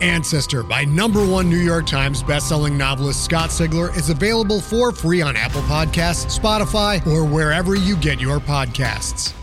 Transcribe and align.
Ancestor 0.00 0.62
by 0.62 0.84
number 0.84 1.24
one 1.24 1.50
New 1.50 1.58
York 1.58 1.86
Times 1.86 2.22
bestselling 2.22 2.76
novelist 2.76 3.24
Scott 3.24 3.50
Sigler 3.50 3.94
is 3.96 4.08
available 4.08 4.60
for 4.60 4.92
free 4.92 5.20
on 5.20 5.36
Apple 5.36 5.62
Podcasts, 5.62 6.38
Spotify, 6.38 7.06
or 7.06 7.24
wherever 7.24 7.74
you 7.74 7.96
get 7.96 8.20
your 8.20 8.38
podcasts. 8.38 9.34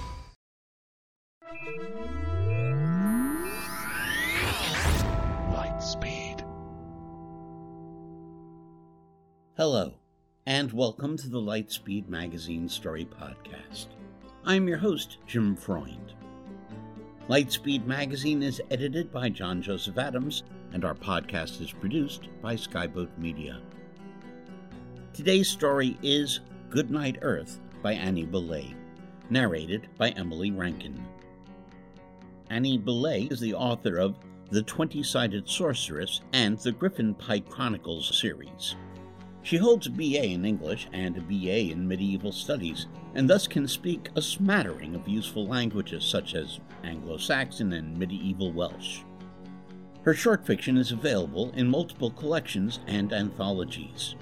Lightspeed. 5.51 6.43
Hello, 9.55 9.93
and 10.45 10.71
welcome 10.73 11.17
to 11.17 11.29
the 11.29 11.37
Lightspeed 11.37 12.07
Magazine 12.09 12.67
Story 12.67 13.05
Podcast. 13.05 13.87
I'm 14.45 14.67
your 14.67 14.77
host, 14.77 15.17
Jim 15.27 15.55
Freund. 15.55 16.13
Lightspeed 17.29 17.85
Magazine 17.85 18.41
is 18.41 18.61
edited 18.71 19.11
by 19.11 19.27
John 19.27 19.61
Joseph 19.61 19.97
Adams, 19.97 20.43
and 20.77 20.85
our 20.85 20.93
podcast 20.93 21.59
is 21.59 21.71
produced 21.71 22.27
by 22.39 22.53
Skyboat 22.53 23.09
Media. 23.17 23.59
Today's 25.11 25.49
story 25.49 25.97
is 26.03 26.41
Goodnight 26.69 27.17
Earth 27.23 27.59
by 27.81 27.93
Annie 27.93 28.27
Bellet, 28.27 28.75
narrated 29.31 29.87
by 29.97 30.09
Emily 30.09 30.51
Rankin. 30.51 31.03
Annie 32.51 32.77
Bellet 32.77 33.31
is 33.31 33.39
the 33.39 33.55
author 33.55 33.97
of 33.97 34.19
The 34.51 34.61
Twenty 34.61 35.01
Sided 35.01 35.49
Sorceress 35.49 36.21
and 36.31 36.59
the 36.59 36.73
Gryphonpike 36.73 37.49
Chronicles 37.49 38.15
series. 38.21 38.75
She 39.41 39.57
holds 39.57 39.87
a 39.87 39.89
BA 39.89 40.25
in 40.25 40.45
English 40.45 40.89
and 40.93 41.17
a 41.17 41.21
BA 41.21 41.71
in 41.71 41.87
Medieval 41.87 42.31
Studies, 42.31 42.85
and 43.15 43.27
thus 43.27 43.47
can 43.47 43.67
speak 43.67 44.11
a 44.15 44.21
smattering 44.21 44.93
of 44.93 45.07
useful 45.07 45.47
languages 45.47 46.03
such 46.03 46.35
as 46.35 46.59
Anglo 46.83 47.17
Saxon 47.17 47.73
and 47.73 47.97
Medieval 47.97 48.53
Welsh. 48.53 48.99
Her 50.07 50.13
short 50.13 50.45
fiction 50.45 50.77
is 50.77 50.93
available 50.93 51.51
in 51.51 51.67
multiple 51.67 52.11
collections 52.11 52.79
and 52.87 53.11
anthologies. 53.11 54.15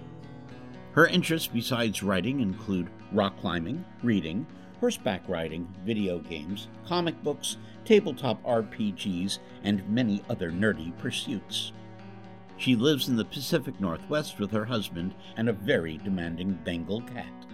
Her 0.93 1.05
interests 1.05 1.47
besides 1.47 2.01
writing 2.01 2.39
include 2.39 2.89
rock 3.11 3.39
climbing, 3.39 3.85
reading, 4.01 4.47
horseback 4.79 5.21
riding, 5.29 5.71
video 5.85 6.17
games, 6.17 6.69
comic 6.87 7.21
books, 7.21 7.57
tabletop 7.83 8.43
RPGs, 8.43 9.37
and 9.63 9.87
many 9.87 10.23
other 10.27 10.49
nerdy 10.49 10.91
pursuits. 10.97 11.71
She 12.57 12.75
lives 12.75 13.07
in 13.07 13.15
the 13.15 13.23
Pacific 13.23 13.79
Northwest 13.79 14.39
with 14.39 14.49
her 14.53 14.65
husband 14.65 15.13
and 15.37 15.49
a 15.49 15.53
very 15.53 15.99
demanding 15.99 16.57
Bengal 16.63 17.01
cat. 17.01 17.45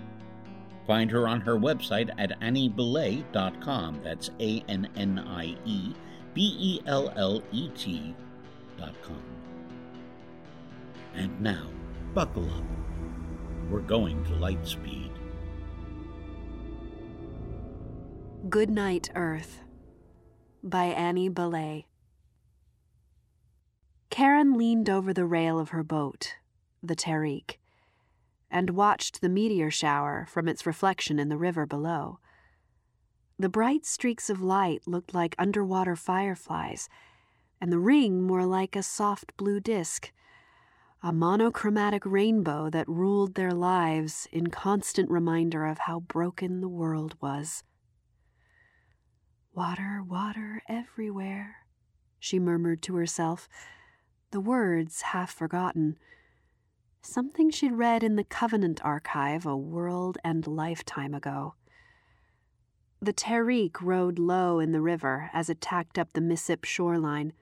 Find 0.88 1.12
her 1.12 1.28
on 1.28 1.42
her 1.42 1.60
website 1.60 2.10
at 2.18 2.40
anniebellet.com. 2.40 4.00
That's 4.06 4.32
A 4.40 4.64
N 4.70 4.88
N 4.96 5.20
I 5.20 5.58
E 5.66 5.94
B 6.34 6.56
E 6.60 6.82
L 6.86 7.12
L 7.16 7.42
E 7.52 7.70
com. 9.02 9.22
And 11.14 11.42
now, 11.42 11.68
buckle 12.14 12.46
up. 12.46 12.64
We're 13.70 13.82
going 13.82 14.24
to 14.26 14.36
light 14.36 14.66
speed. 14.66 15.12
Good 18.50 18.70
Night, 18.70 19.10
Earth 19.16 19.62
by 20.64 20.86
Annie 20.86 21.30
Bellet. 21.30 21.86
Karron 24.12 24.56
leaned 24.56 24.90
over 24.90 25.14
the 25.14 25.26
rail 25.26 25.58
of 25.58 25.70
her 25.70 25.84
boat, 25.84 26.36
the 26.84 26.96
Tarik, 26.96 27.60
and 28.50 28.72
watched 28.72 29.22
the 29.22 29.30
meteor 29.30 29.72
shower 29.72 30.28
from 30.30 30.48
its 30.48 30.66
reflection 30.66 31.18
in 31.18 31.30
the 31.30 31.38
river 31.38 31.66
below. 31.66 32.20
The 33.42 33.50
bright 33.50 33.88
streaks 33.88 34.30
of 34.30 34.44
light 34.44 34.84
looked 34.86 35.16
like 35.16 35.34
underwater 35.40 35.96
fireflies, 35.96 36.88
and 37.60 37.72
the 37.72 37.80
ring 37.80 38.22
more 38.22 38.46
like 38.46 38.76
a 38.76 38.84
soft 38.84 39.36
blue 39.36 39.60
disk, 39.60 40.12
a 41.02 41.12
monochromatic 41.12 42.06
rainbow 42.06 42.70
that 42.70 42.88
ruled 42.88 43.34
their 43.34 43.52
lives 43.52 44.28
in 44.32 44.52
constant 44.52 45.10
reminder 45.10 45.66
of 45.66 45.80
how 45.80 46.02
broken 46.02 46.62
the 46.62 46.68
world 46.68 47.16
was. 47.20 47.64
Water, 49.56 50.04
water 50.08 50.62
everywhere, 50.70 51.66
she 52.20 52.38
murmured 52.38 52.84
to 52.84 52.96
herself, 52.96 53.50
the 54.30 54.40
words 54.40 55.02
half 55.02 55.34
forgotten. 55.34 55.98
Something 57.02 57.50
she'd 57.50 57.74
read 57.74 58.04
in 58.04 58.18
the 58.18 58.24
Covenant 58.24 58.86
archive 58.86 59.48
a 59.48 59.58
world 59.58 60.20
and 60.24 60.46
lifetime 60.46 61.16
ago. 61.16 61.56
The 63.04 63.14
Tarik 63.14 63.82
rode 63.82 64.20
low 64.20 64.60
in 64.60 64.74
the 64.74 64.82
river 64.82 65.32
as 65.34 65.50
it 65.50 65.60
tacked 65.60 65.98
up 65.98 66.14
the 66.14 66.22
Missip 66.22 66.66
shoreline. 66.66 67.34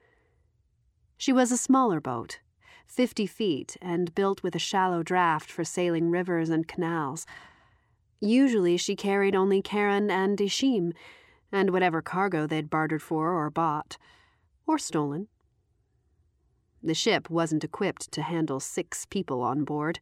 She 1.18 1.34
was 1.34 1.52
a 1.52 1.58
smaller 1.58 2.00
boat, 2.00 2.40
fifty 2.86 3.26
feet, 3.26 3.76
and 3.82 4.14
built 4.14 4.42
with 4.42 4.54
a 4.54 4.58
shallow 4.58 5.02
draft 5.02 5.50
for 5.50 5.62
sailing 5.62 6.10
rivers 6.10 6.48
and 6.48 6.66
canals. 6.66 7.26
Usually 8.22 8.78
she 8.78 8.96
carried 8.96 9.34
only 9.34 9.60
Karron 9.60 10.10
and 10.10 10.38
Ishim, 10.38 10.94
and 11.52 11.70
whatever 11.70 12.00
cargo 12.00 12.46
they'd 12.46 12.70
bartered 12.70 13.02
for 13.02 13.32
or 13.32 13.50
bought, 13.50 13.98
or 14.66 14.78
stolen. 14.78 15.28
The 16.82 16.94
ship 16.94 17.28
wasn't 17.28 17.64
equipped 17.64 18.10
to 18.12 18.22
handle 18.22 18.60
six 18.60 19.04
people 19.04 19.42
on 19.42 19.64
board. 19.64 20.00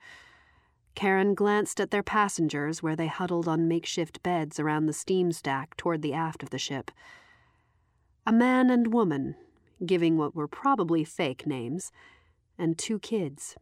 Karron 0.98 1.36
glanced 1.36 1.80
at 1.80 1.92
their 1.92 2.02
passengers 2.02 2.82
where 2.82 2.96
they 2.96 3.06
huddled 3.06 3.46
on 3.46 3.68
makeshift 3.68 4.20
beds 4.24 4.58
around 4.58 4.86
the 4.86 4.92
steam 4.92 5.30
stack 5.30 5.76
toward 5.76 6.02
the 6.02 6.12
aft 6.12 6.42
of 6.42 6.50
the 6.50 6.58
ship. 6.58 6.90
A 8.26 8.32
man 8.32 8.68
and 8.68 8.92
woman, 8.92 9.36
giving 9.86 10.16
what 10.16 10.34
were 10.34 10.48
probably 10.48 11.04
fake 11.04 11.46
names, 11.46 11.92
and 12.58 12.76
two 12.76 12.98
kids. 12.98 13.54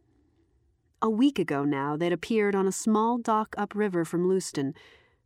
A 0.99 1.11
week 1.11 1.37
ago 1.37 1.63
now, 1.63 1.95
they'd 1.95 2.11
appeared 2.11 2.55
on 2.55 2.67
a 2.67 2.71
small 2.71 3.19
dock 3.19 3.53
upriver 3.55 4.03
from 4.03 4.27
Lewiston 4.27 4.73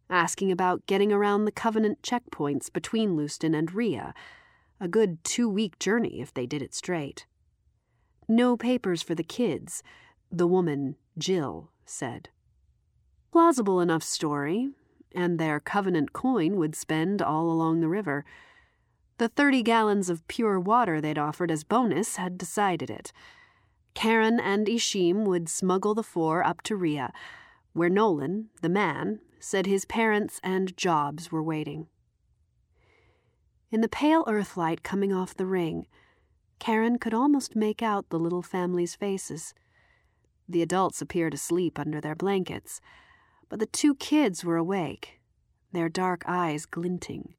asking 0.09 0.51
about 0.51 0.85
getting 0.87 1.13
around 1.13 1.45
the 1.45 1.51
Covenant 1.53 2.01
checkpoints 2.01 2.69
between 2.73 3.15
Lewiston 3.15 3.55
and 3.55 3.71
Ria, 3.71 4.13
a 4.81 4.89
good 4.89 5.23
two 5.23 5.47
week 5.47 5.79
journey 5.79 6.19
if 6.19 6.33
they 6.33 6.45
did 6.45 6.61
it 6.61 6.75
straight. 6.75 7.25
No 8.27 8.57
papers 8.57 9.01
for 9.01 9.15
the 9.15 9.23
kids, 9.23 9.81
the 10.29 10.45
woman, 10.45 10.97
Jill, 11.17 11.71
said. 11.91 12.29
Plausible 13.31 13.79
enough 13.79 14.03
story, 14.03 14.71
and 15.13 15.39
their 15.39 15.59
Covenant 15.59 16.13
coin 16.13 16.55
would 16.57 16.75
spend 16.75 17.21
all 17.21 17.51
along 17.51 17.79
the 17.79 17.87
river. 17.87 18.25
The 19.17 19.29
30 19.29 19.63
gallons 19.63 20.09
of 20.09 20.27
pure 20.27 20.59
water 20.59 20.99
they'd 20.99 21.17
offered 21.17 21.51
as 21.51 21.63
bonus 21.63 22.15
had 22.15 22.37
decided 22.37 22.89
it. 22.89 23.11
Karron 23.93 24.39
and 24.41 24.67
Ishim 24.67 25.25
would 25.25 25.49
smuggle 25.49 25.93
the 25.93 26.03
four 26.03 26.43
up 26.43 26.61
to 26.63 26.75
Ria, 26.75 27.11
where 27.73 27.89
Nolan, 27.89 28.49
the 28.61 28.69
man, 28.69 29.19
said 29.39 29.65
his 29.65 29.85
parents 29.85 30.39
and 30.43 30.75
jobs 30.77 31.31
were 31.31 31.43
waiting. 31.43 31.87
In 33.71 33.81
the 33.81 33.87
pale 33.87 34.23
earthlight 34.27 34.83
coming 34.83 35.13
off 35.13 35.35
the 35.35 35.45
ring, 35.45 35.87
Karron 36.59 36.99
could 36.99 37.13
almost 37.13 37.55
make 37.55 37.81
out 37.81 38.09
the 38.09 38.19
little 38.19 38.41
family's 38.41 38.95
faces. 38.95 39.53
The 40.51 40.61
adults 40.61 41.01
appeared 41.01 41.33
asleep 41.33 41.79
under 41.79 42.01
their 42.01 42.15
blankets, 42.15 42.81
but 43.47 43.59
the 43.59 43.65
two 43.65 43.95
kids 43.95 44.43
were 44.43 44.57
awake, 44.57 45.21
their 45.71 45.87
dark 45.87 46.23
eyes 46.27 46.65
glinting. 46.65 47.35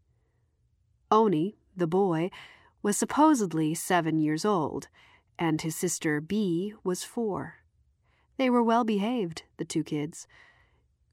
Oni, 1.10 1.58
the 1.76 1.86
boy, 1.86 2.30
was 2.82 2.96
supposedly 2.96 3.74
seven 3.74 4.18
years 4.18 4.46
old, 4.46 4.88
and 5.38 5.60
his 5.60 5.76
sister 5.76 6.22
Bee 6.22 6.72
was 6.82 7.04
four. 7.04 7.56
They 8.38 8.48
were 8.48 8.62
well 8.62 8.82
behaved, 8.82 9.42
the 9.58 9.66
two 9.66 9.84
kids 9.84 10.26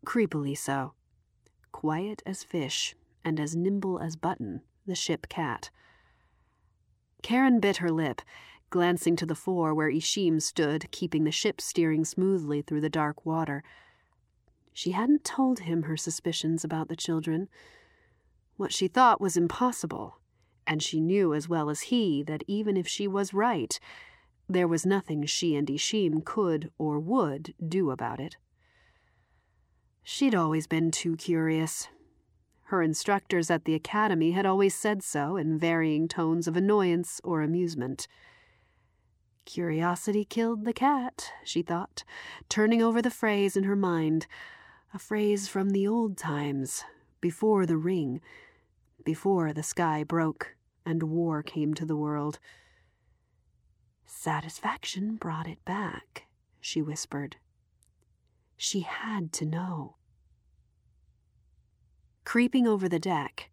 creepily 0.06 0.58
so. 0.58 0.94
Quiet 1.74 2.24
as 2.26 2.46
fish, 2.46 2.96
and 3.26 3.42
as 3.42 3.58
nimble 3.58 4.00
as 4.00 4.16
Button, 4.16 4.62
the 4.86 4.96
ship 4.96 5.28
cat. 5.28 5.70
Karron 7.22 7.60
bit 7.60 7.78
her 7.78 7.92
lip, 7.92 8.22
glancing 8.70 9.16
to 9.16 9.26
the 9.26 9.36
fore 9.36 9.74
where 9.74 9.92
Ishim 9.92 10.42
stood, 10.42 10.92
keeping 10.92 11.24
the 11.24 11.32
ship 11.32 11.60
steering 11.62 12.06
smoothly 12.06 12.62
through 12.62 12.82
the 12.82 12.90
dark 12.90 13.26
water. 13.26 13.64
She 14.74 14.92
hadn't 14.92 15.24
told 15.24 15.60
him 15.60 15.84
her 15.84 15.98
suspicions 15.98 16.64
about 16.64 16.88
the 16.88 16.96
children. 16.96 17.50
What 18.58 18.74
she 18.74 18.88
thought 18.88 19.22
was 19.22 19.38
impossible, 19.38 20.20
and 20.66 20.82
she 20.82 21.00
knew 21.00 21.34
as 21.34 21.50
well 21.50 21.70
as 21.70 21.82
he 21.82 22.24
that 22.24 22.44
even 22.48 22.78
if 22.78 22.88
she 22.88 23.08
was 23.08 23.34
right, 23.34 23.80
there 24.48 24.68
was 24.68 24.86
nothing 24.86 25.26
she 25.26 25.56
and 25.56 25.68
Ishim 25.68 26.24
could 26.26 26.72
or 26.78 27.00
would 27.00 27.54
do 27.66 27.92
about 27.92 28.20
it. 28.20 28.38
She'd 30.04 30.34
always 30.34 30.66
been 30.66 30.90
too 30.90 31.16
curious. 31.16 31.88
Her 32.64 32.82
instructors 32.82 33.50
at 33.50 33.66
the 33.66 33.76
academy 33.76 34.32
had 34.32 34.46
always 34.46 34.76
said 34.76 35.04
so 35.04 35.36
in 35.36 35.58
varying 35.58 36.08
tones 36.08 36.48
of 36.48 36.56
annoyance 36.56 37.20
or 37.24 37.42
amusement. 37.42 38.08
Curiosity 39.46 40.26
killed 40.26 40.66
the 40.66 40.74
cat, 40.74 41.32
she 41.44 41.62
thought, 41.62 42.04
turning 42.50 42.82
over 42.82 43.02
the 43.02 43.10
phrase 43.10 43.58
in 43.58 43.64
her 43.64 43.76
mind, 43.76 44.28
a 44.94 45.00
phrase 45.00 45.48
from 45.48 45.72
the 45.72 45.88
old 45.88 46.18
times, 46.18 46.84
before 47.22 47.66
the 47.66 47.78
ring, 47.78 48.22
before 49.04 49.54
the 49.54 49.64
sky 49.64 50.04
broke 50.04 50.56
and 50.86 51.04
war 51.04 51.42
came 51.44 51.74
to 51.74 51.86
the 51.86 51.96
world. 51.96 52.40
Satisfaction 54.06 55.16
brought 55.16 55.48
it 55.48 55.64
back, 55.66 56.26
she 56.60 56.82
whispered. 56.82 57.38
She 58.58 58.82
had 58.82 59.32
to 59.34 59.46
know. 59.46 59.96
Creeping 62.26 62.68
over 62.68 62.90
the 62.90 63.00
deck, 63.00 63.50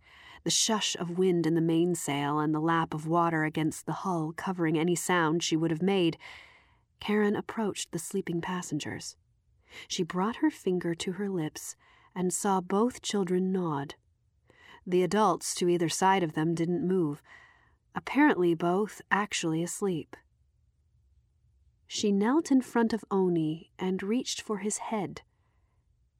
the 0.46 0.50
shush 0.50 0.94
of 1.00 1.18
wind 1.18 1.44
in 1.44 1.56
the 1.56 1.60
mainsail 1.60 2.38
and 2.38 2.54
the 2.54 2.60
lap 2.60 2.94
of 2.94 3.04
water 3.04 3.42
against 3.42 3.84
the 3.84 3.92
hull 3.92 4.32
covering 4.36 4.78
any 4.78 4.94
sound 4.94 5.42
she 5.42 5.56
would 5.56 5.72
have 5.72 5.82
made, 5.82 6.16
Karron 7.00 7.36
approached 7.36 7.90
the 7.90 7.98
sleeping 7.98 8.40
passengers. 8.40 9.16
She 9.88 10.04
brought 10.04 10.36
her 10.36 10.50
finger 10.52 10.94
to 10.94 11.14
her 11.14 11.28
lips 11.28 11.74
and 12.14 12.32
saw 12.32 12.60
both 12.60 13.02
children 13.02 13.50
nod. 13.50 13.96
The 14.86 15.02
adults 15.02 15.52
to 15.56 15.68
either 15.68 15.88
side 15.88 16.22
of 16.22 16.34
them 16.34 16.54
didn't 16.54 16.86
move, 16.86 17.24
apparently 17.96 18.54
both 18.54 19.02
actually 19.10 19.64
asleep. 19.64 20.14
She 21.88 22.12
knelt 22.12 22.52
in 22.52 22.60
front 22.60 22.92
of 22.92 23.04
Oni 23.10 23.72
and 23.80 24.00
reached 24.00 24.40
for 24.40 24.58
his 24.58 24.78
head. 24.78 25.22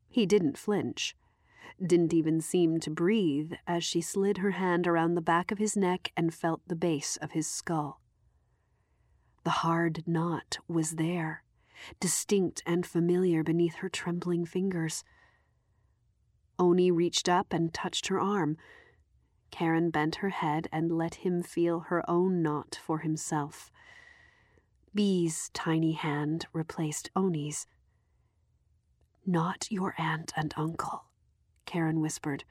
He 0.08 0.26
didn't 0.26 0.58
flinch, 0.58 1.14
didn't 1.84 2.14
even 2.14 2.40
seem 2.40 2.80
to 2.80 2.90
breathe 2.90 3.52
as 3.66 3.84
she 3.84 4.00
slid 4.00 4.38
her 4.38 4.52
hand 4.52 4.86
around 4.86 5.14
the 5.14 5.20
back 5.20 5.50
of 5.50 5.58
his 5.58 5.76
neck 5.76 6.12
and 6.16 6.32
felt 6.32 6.60
the 6.66 6.76
base 6.76 7.16
of 7.16 7.32
his 7.32 7.46
skull. 7.46 8.00
The 9.44 9.50
hard 9.62 10.02
knot 10.06 10.58
was 10.66 10.92
there, 10.92 11.44
distinct 12.00 12.62
and 12.66 12.84
familiar 12.86 13.42
beneath 13.42 13.76
her 13.76 13.88
trembling 13.88 14.44
fingers. 14.44 15.04
Oni 16.58 16.90
reached 16.90 17.28
up 17.28 17.52
and 17.52 17.72
touched 17.72 18.08
her 18.08 18.20
arm. 18.20 18.56
Karron 19.52 19.92
bent 19.92 20.16
her 20.16 20.30
head 20.30 20.68
and 20.72 20.90
let 20.90 21.16
him 21.16 21.42
feel 21.42 21.80
her 21.80 22.02
own 22.10 22.42
knot 22.42 22.80
for 22.82 22.98
himself. 22.98 23.70
Bee's 24.94 25.50
tiny 25.52 25.92
hand 25.92 26.46
replaced 26.52 27.10
Oni's. 27.14 27.66
Not 29.26 29.66
your 29.70 29.94
aunt 29.98 30.32
and 30.36 30.54
uncle, 30.56 31.05
Karron 31.66 32.00
whispered, 32.00 32.44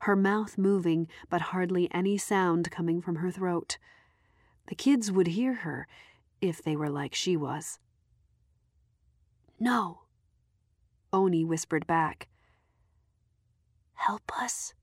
her 0.00 0.16
mouth 0.16 0.58
moving 0.58 1.08
but 1.28 1.40
hardly 1.52 1.88
any 1.92 2.16
sound 2.16 2.70
coming 2.70 3.00
from 3.00 3.16
her 3.16 3.30
throat. 3.30 3.78
The 4.68 4.74
kids 4.74 5.10
would 5.12 5.28
hear 5.28 5.54
her 5.54 5.86
if 6.40 6.62
they 6.62 6.76
were 6.76 6.90
like 6.90 7.14
she 7.14 7.36
was. 7.36 7.78
No, 9.58 10.02
Oni 11.12 11.44
whispered 11.44 11.86
back. 11.86 12.28
Help 13.94 14.32
us? 14.40 14.74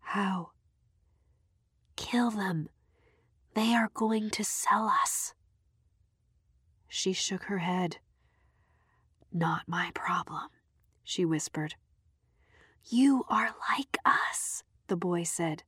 How? 0.00 0.50
Kill 1.96 2.30
them. 2.30 2.68
They 3.54 3.74
are 3.74 3.90
going 3.92 4.30
to 4.30 4.44
sell 4.44 4.86
us. 4.86 5.34
She 6.88 7.12
shook 7.12 7.44
her 7.44 7.58
head. 7.58 7.98
Not 9.32 9.62
my 9.66 9.90
problem, 9.94 10.48
she 11.04 11.24
whispered. 11.24 11.74
You 12.84 13.24
are 13.28 13.54
like 13.70 13.96
us, 14.04 14.62
the 14.88 14.96
boy 14.96 15.22
said. 15.22 15.62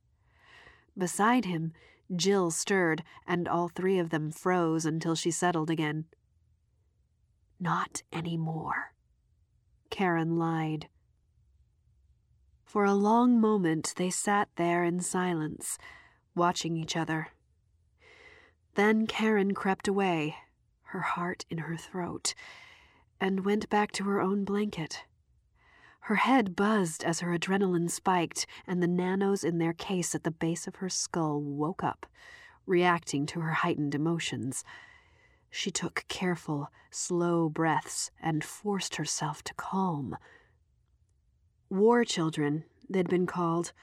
Beside 0.97 1.45
him, 1.45 1.73
Jill 2.15 2.51
stirred, 2.51 3.03
and 3.25 3.47
all 3.47 3.67
three 3.67 3.97
of 3.97 4.09
them 4.09 4.31
froze 4.31 4.85
until 4.85 5.15
she 5.15 5.31
settled 5.31 5.69
again. 5.69 6.05
Not 7.59 8.03
any 8.11 8.37
more. 8.37 8.93
Karron 9.89 10.37
lied. 10.37 10.87
For 12.63 12.83
a 12.83 12.93
long 12.93 13.39
moment 13.39 13.93
they 13.95 14.09
sat 14.09 14.49
there 14.55 14.83
in 14.83 14.99
silence, 14.99 15.77
watching 16.35 16.75
each 16.75 16.97
other. 16.97 17.29
Then 18.75 19.07
Karron 19.07 19.55
crept 19.55 19.87
away, 19.87 20.35
her 20.89 20.99
heart 20.99 21.45
in 21.49 21.59
her 21.59 21.77
throat, 21.77 22.35
and 23.19 23.45
went 23.45 23.69
back 23.69 23.93
to 23.93 24.03
her 24.03 24.19
own 24.19 24.43
blanket. 24.43 25.05
Her 26.05 26.17
head 26.17 26.55
buzzed 26.55 27.03
as 27.03 27.21
her 27.21 27.35
adrenaline 27.35 27.89
spiked, 27.89 28.45
and 28.67 28.79
the 28.81 28.87
nanos 28.87 29.43
in 29.43 29.57
their 29.57 29.73
case 29.73 30.13
at 30.13 30.23
the 30.23 30.29
base 30.29 30.67
of 30.67 30.75
her 30.75 30.87
skull 30.87 31.41
woke 31.41 31.83
up, 31.83 32.05
reacting 32.67 33.25
to 33.25 33.39
her 33.39 33.53
heightened 33.53 33.95
emotions. 33.95 34.63
She 35.49 35.71
took 35.71 36.05
careful, 36.07 36.69
slow 36.91 37.49
breaths 37.49 38.11
and 38.21 38.43
forced 38.43 38.97
herself 38.97 39.43
to 39.45 39.55
calm. 39.55 40.15
War 41.71 42.05
children, 42.05 42.65
they'd 42.87 43.09
been 43.09 43.25
called. 43.25 43.73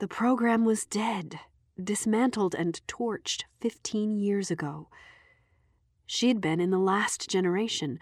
The 0.00 0.08
program 0.08 0.66
was 0.66 0.84
dead, 0.84 1.40
dismantled 1.82 2.54
and 2.54 2.78
torched 2.86 3.44
fifteen 3.58 4.18
years 4.18 4.50
ago. 4.50 4.90
She'd 6.04 6.42
been 6.42 6.60
in 6.60 6.68
the 6.68 6.78
last 6.78 7.30
generation, 7.30 8.00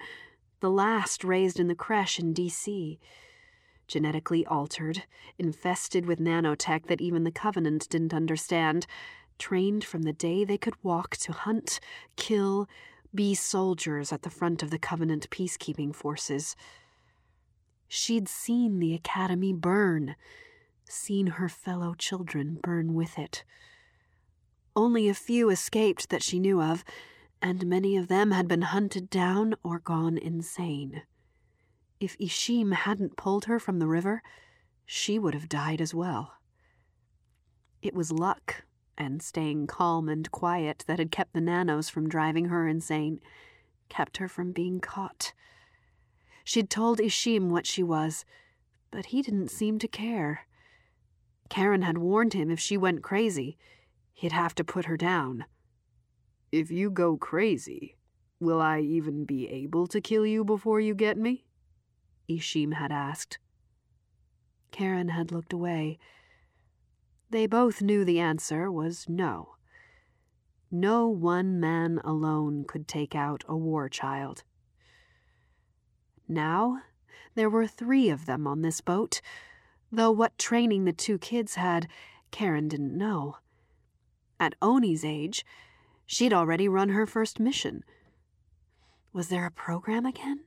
the 0.60 0.70
last 0.70 1.24
raised 1.24 1.60
in 1.60 1.68
the 1.68 1.74
creche 1.74 2.18
in 2.18 2.32
D.C. 2.32 2.98
Genetically 3.86 4.44
altered, 4.46 5.04
infested 5.38 6.06
with 6.06 6.18
nanotech 6.18 6.86
that 6.86 7.00
even 7.00 7.24
the 7.24 7.30
Covenant 7.30 7.88
didn't 7.88 8.12
understand, 8.12 8.86
trained 9.38 9.84
from 9.84 10.02
the 10.02 10.12
day 10.12 10.44
they 10.44 10.58
could 10.58 10.74
walk 10.82 11.16
to 11.18 11.32
hunt, 11.32 11.80
kill, 12.16 12.68
be 13.14 13.34
soldiers 13.34 14.12
at 14.12 14.22
the 14.22 14.30
front 14.30 14.62
of 14.62 14.70
the 14.70 14.78
Covenant 14.78 15.30
peacekeeping 15.30 15.94
forces. 15.94 16.54
She'd 17.86 18.28
seen 18.28 18.78
the 18.78 18.94
Academy 18.94 19.52
burn, 19.54 20.16
seen 20.84 21.26
her 21.26 21.48
fellow 21.48 21.94
children 21.94 22.58
burn 22.62 22.94
with 22.94 23.18
it. 23.18 23.44
Only 24.76 25.08
a 25.08 25.14
few 25.14 25.48
escaped 25.48 26.10
that 26.10 26.22
she 26.22 26.38
knew 26.38 26.60
of 26.60 26.84
and 27.40 27.66
many 27.66 27.96
of 27.96 28.08
them 28.08 28.30
had 28.30 28.48
been 28.48 28.62
hunted 28.62 29.10
down 29.10 29.54
or 29.62 29.78
gone 29.78 30.18
insane. 30.18 31.02
If 32.00 32.16
Ishim 32.18 32.72
hadn't 32.72 33.16
pulled 33.16 33.46
her 33.46 33.58
from 33.58 33.78
the 33.78 33.86
river, 33.88 34.22
she 34.86 35.18
would 35.18 35.34
have 35.34 35.48
died 35.48 35.80
as 35.80 35.94
well. 35.94 36.34
It 37.82 37.94
was 37.94 38.10
luck 38.12 38.64
and 38.96 39.22
staying 39.22 39.66
calm 39.66 40.08
and 40.08 40.30
quiet 40.30 40.84
that 40.86 40.98
had 40.98 41.12
kept 41.12 41.32
the 41.32 41.40
nanos 41.40 41.88
from 41.88 42.08
driving 42.08 42.46
her 42.46 42.66
insane, 42.66 43.20
kept 43.88 44.16
her 44.16 44.28
from 44.28 44.52
being 44.52 44.80
caught. 44.80 45.32
She'd 46.44 46.70
told 46.70 46.98
Ishim 46.98 47.50
what 47.50 47.66
she 47.66 47.82
was, 47.82 48.24
but 48.90 49.06
he 49.06 49.22
didn't 49.22 49.50
seem 49.50 49.78
to 49.78 49.88
care. 49.88 50.46
Karron 51.50 51.84
had 51.84 51.98
warned 51.98 52.32
him 52.32 52.50
if 52.50 52.58
she 52.58 52.76
went 52.76 53.02
crazy, 53.02 53.58
he'd 54.12 54.32
have 54.32 54.54
to 54.56 54.64
put 54.64 54.86
her 54.86 54.96
down. 54.96 55.44
If 56.50 56.70
you 56.70 56.90
go 56.90 57.16
crazy, 57.16 57.96
will 58.40 58.60
I 58.60 58.80
even 58.80 59.24
be 59.24 59.48
able 59.48 59.86
to 59.88 60.00
kill 60.00 60.24
you 60.24 60.44
before 60.44 60.80
you 60.80 60.94
get 60.94 61.18
me? 61.18 61.44
Ishim 62.28 62.74
had 62.74 62.90
asked. 62.90 63.38
Karron 64.72 65.10
had 65.10 65.32
looked 65.32 65.52
away. 65.52 65.98
They 67.30 67.46
both 67.46 67.82
knew 67.82 68.04
the 68.04 68.20
answer 68.20 68.70
was 68.70 69.06
no. 69.08 69.56
No 70.70 71.06
one 71.08 71.60
man 71.60 72.00
alone 72.04 72.64
could 72.66 72.88
take 72.88 73.14
out 73.14 73.44
a 73.48 73.56
war 73.56 73.88
child. 73.88 74.42
Now, 76.26 76.82
there 77.34 77.50
were 77.50 77.66
three 77.66 78.10
of 78.10 78.26
them 78.26 78.46
on 78.46 78.62
this 78.62 78.80
boat, 78.80 79.20
though 79.90 80.10
what 80.10 80.38
training 80.38 80.84
the 80.84 80.92
two 80.92 81.18
kids 81.18 81.54
had, 81.54 81.88
Karron 82.30 82.68
didn't 82.68 82.96
know. 82.96 83.36
At 84.38 84.54
Oni's 84.60 85.04
age, 85.04 85.44
She'd 86.10 86.32
already 86.32 86.68
run 86.68 86.88
her 86.88 87.04
first 87.04 87.38
mission. 87.38 87.84
Was 89.12 89.28
there 89.28 89.44
a 89.44 89.50
program 89.50 90.06
again? 90.06 90.44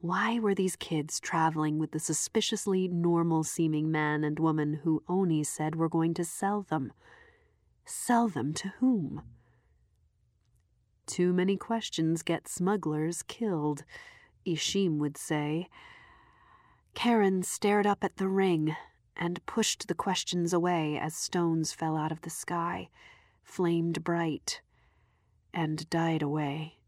Why 0.00 0.40
were 0.40 0.56
these 0.56 0.74
kids 0.74 1.20
traveling 1.20 1.78
with 1.78 1.92
the 1.92 2.00
suspiciously 2.00 2.88
normal 2.88 3.44
seeming 3.44 3.92
man 3.92 4.24
and 4.24 4.40
woman 4.40 4.80
who 4.82 5.04
Oni 5.08 5.44
said 5.44 5.76
were 5.76 5.88
going 5.88 6.14
to 6.14 6.24
sell 6.24 6.62
them? 6.62 6.92
Sell 7.84 8.26
them 8.26 8.52
to 8.54 8.72
whom? 8.80 9.22
Too 11.06 11.32
many 11.32 11.56
questions 11.56 12.24
get 12.24 12.48
smugglers 12.48 13.22
killed, 13.22 13.84
Ishim 14.44 14.98
would 14.98 15.16
say. 15.16 15.68
Karron 16.96 17.44
stared 17.44 17.86
up 17.86 18.02
at 18.02 18.16
the 18.16 18.26
ring 18.26 18.74
and 19.16 19.46
pushed 19.46 19.86
the 19.86 19.94
questions 19.94 20.52
away 20.52 20.98
as 20.98 21.14
stones 21.14 21.72
fell 21.72 21.96
out 21.96 22.10
of 22.10 22.22
the 22.22 22.30
sky 22.30 22.88
flamed 23.50 24.04
bright, 24.04 24.60
and 25.52 25.88
died 25.90 26.22
away. 26.22 26.78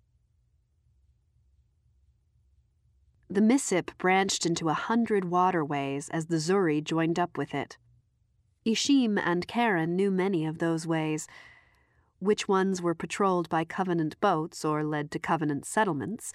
The 3.28 3.40
Missip 3.40 3.97
branched 3.99 4.47
into 4.47 4.69
a 4.69 4.75
hundred 4.75 5.25
waterways 5.25 6.09
as 6.11 6.26
the 6.26 6.37
Zuri 6.37 6.85
joined 6.85 7.19
up 7.19 7.37
with 7.37 7.54
it. 7.54 7.78
Ishim 8.64 9.19
and 9.19 9.49
Karron 9.49 9.97
knew 9.97 10.11
many 10.11 10.47
of 10.47 10.59
those 10.59 10.87
ways. 10.87 11.26
Which 12.21 12.47
ones 12.47 12.81
were 12.81 12.95
patrolled 12.95 13.49
by 13.49 13.64
Covenant 13.64 14.21
boats 14.21 14.64
or 14.64 14.85
led 14.85 15.11
to 15.11 15.19
Covenant 15.19 15.66
settlements, 15.66 16.33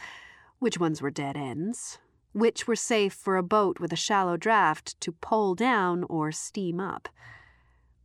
which 0.60 0.79
ones 0.79 1.01
were 1.01 1.12
dead 1.12 1.38
ends, 1.38 2.00
which 2.34 2.67
were 2.67 2.75
safe 2.75 3.13
for 3.13 3.38
a 3.38 3.43
boat 3.43 3.79
with 3.79 3.93
a 3.93 3.96
shallow 3.96 4.36
draft 4.36 5.00
to 5.01 5.13
pole 5.13 5.55
down 5.55 6.03
or 6.10 6.31
steam 6.34 6.79
up. 6.79 7.07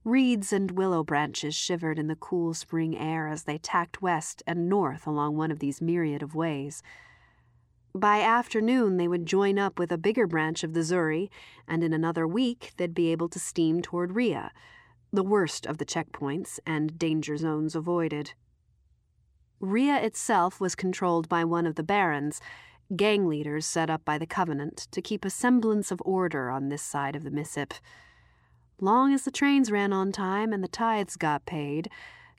Reeds 0.04 0.52
and 0.52 0.72
willow 0.72 1.04
branches 1.04 1.54
shivered 1.54 1.96
in 1.96 2.08
the 2.08 2.16
cool 2.16 2.54
spring 2.54 2.98
air 2.98 3.28
as 3.28 3.44
they 3.44 3.58
tacked 3.58 4.02
west 4.02 4.42
and 4.48 4.68
north 4.68 5.06
along 5.06 5.36
one 5.36 5.52
of 5.52 5.60
these 5.60 5.80
myriad 5.80 6.22
of 6.22 6.34
ways. 6.34 6.82
By 7.94 8.20
afternoon, 8.20 8.96
they 8.96 9.06
would 9.06 9.26
join 9.26 9.58
up 9.58 9.78
with 9.78 9.92
a 9.92 9.98
bigger 9.98 10.26
branch 10.26 10.64
of 10.64 10.72
the 10.72 10.80
Zuri, 10.80 11.28
and 11.68 11.84
in 11.84 11.92
another 11.92 12.26
week, 12.26 12.72
they'd 12.78 12.94
be 12.94 13.12
able 13.12 13.28
to 13.28 13.38
steam 13.38 13.80
toward 13.80 14.16
Rhea, 14.16 14.50
the 15.12 15.22
worst 15.22 15.66
of 15.66 15.78
the 15.78 15.84
checkpoints 15.84 16.58
and 16.66 16.98
danger 16.98 17.36
zones 17.36 17.76
avoided. 17.76 18.32
Rhea 19.60 20.02
itself 20.02 20.58
was 20.58 20.74
controlled 20.74 21.28
by 21.28 21.44
one 21.44 21.66
of 21.66 21.76
the 21.76 21.84
barons, 21.84 22.40
gang 22.96 23.28
leaders 23.28 23.66
set 23.66 23.88
up 23.88 24.04
by 24.04 24.18
the 24.18 24.26
Covenant 24.26 24.88
to 24.90 25.00
keep 25.00 25.24
a 25.24 25.30
semblance 25.30 25.92
of 25.92 26.02
order 26.04 26.50
on 26.50 26.70
this 26.70 26.82
side 26.82 27.14
of 27.14 27.22
the 27.22 27.30
Missip. 27.30 27.74
Long 28.82 29.14
as 29.14 29.22
the 29.22 29.30
trains 29.30 29.70
ran 29.70 29.92
on 29.92 30.10
time 30.10 30.52
and 30.52 30.60
the 30.60 30.66
tithes 30.66 31.16
got 31.16 31.46
paid, 31.46 31.88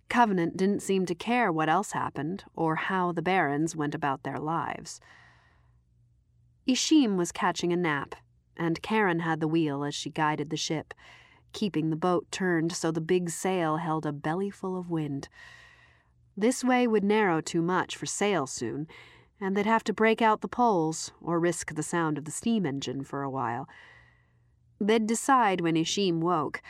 Covenant 0.10 0.58
didn't 0.58 0.82
seem 0.82 1.06
to 1.06 1.16
care 1.16 1.50
what 1.54 1.70
else 1.70 1.94
happened 1.94 2.44
or 2.54 2.76
how 2.76 3.14
the 3.14 3.22
barons 3.22 3.78
went 3.78 3.96
about 3.96 4.24
their 4.24 4.38
lives. 4.38 5.00
Ishim 6.68 7.16
was 7.16 7.32
catching 7.32 7.72
a 7.72 7.78
nap, 7.78 8.16
and 8.58 8.82
Karron 8.82 9.22
had 9.22 9.40
the 9.40 9.48
wheel 9.48 9.86
as 9.86 9.96
she 9.96 10.10
guided 10.10 10.50
the 10.50 10.58
ship, 10.58 10.94
keeping 11.54 11.90
the 11.90 11.96
boat 11.96 12.28
turned 12.30 12.74
so 12.74 12.92
the 12.92 13.00
big 13.00 13.30
sail 13.30 13.78
held 13.78 14.06
a 14.06 14.12
bellyful 14.12 14.78
of 14.78 14.90
wind. 14.90 15.30
This 16.36 16.62
way 16.62 16.88
would 16.88 17.06
narrow 17.06 17.40
too 17.40 17.62
much 17.62 17.96
for 17.96 18.06
sail 18.06 18.48
soon, 18.48 18.90
and 19.40 19.56
they'd 19.56 19.66
have 19.66 19.86
to 19.86 19.94
break 19.94 20.22
out 20.22 20.42
the 20.42 20.50
poles 20.50 21.14
or 21.22 21.40
risk 21.40 21.74
the 21.74 21.84
sound 21.84 22.18
of 22.18 22.26
the 22.26 22.32
steam 22.32 22.66
engine 22.66 23.06
for 23.06 23.24
a 23.24 23.30
while. 23.30 23.70
They'd 24.80 25.08
decide 25.08 25.62
when 25.62 25.76
Ishim 25.76 26.20
woke, 26.20 26.62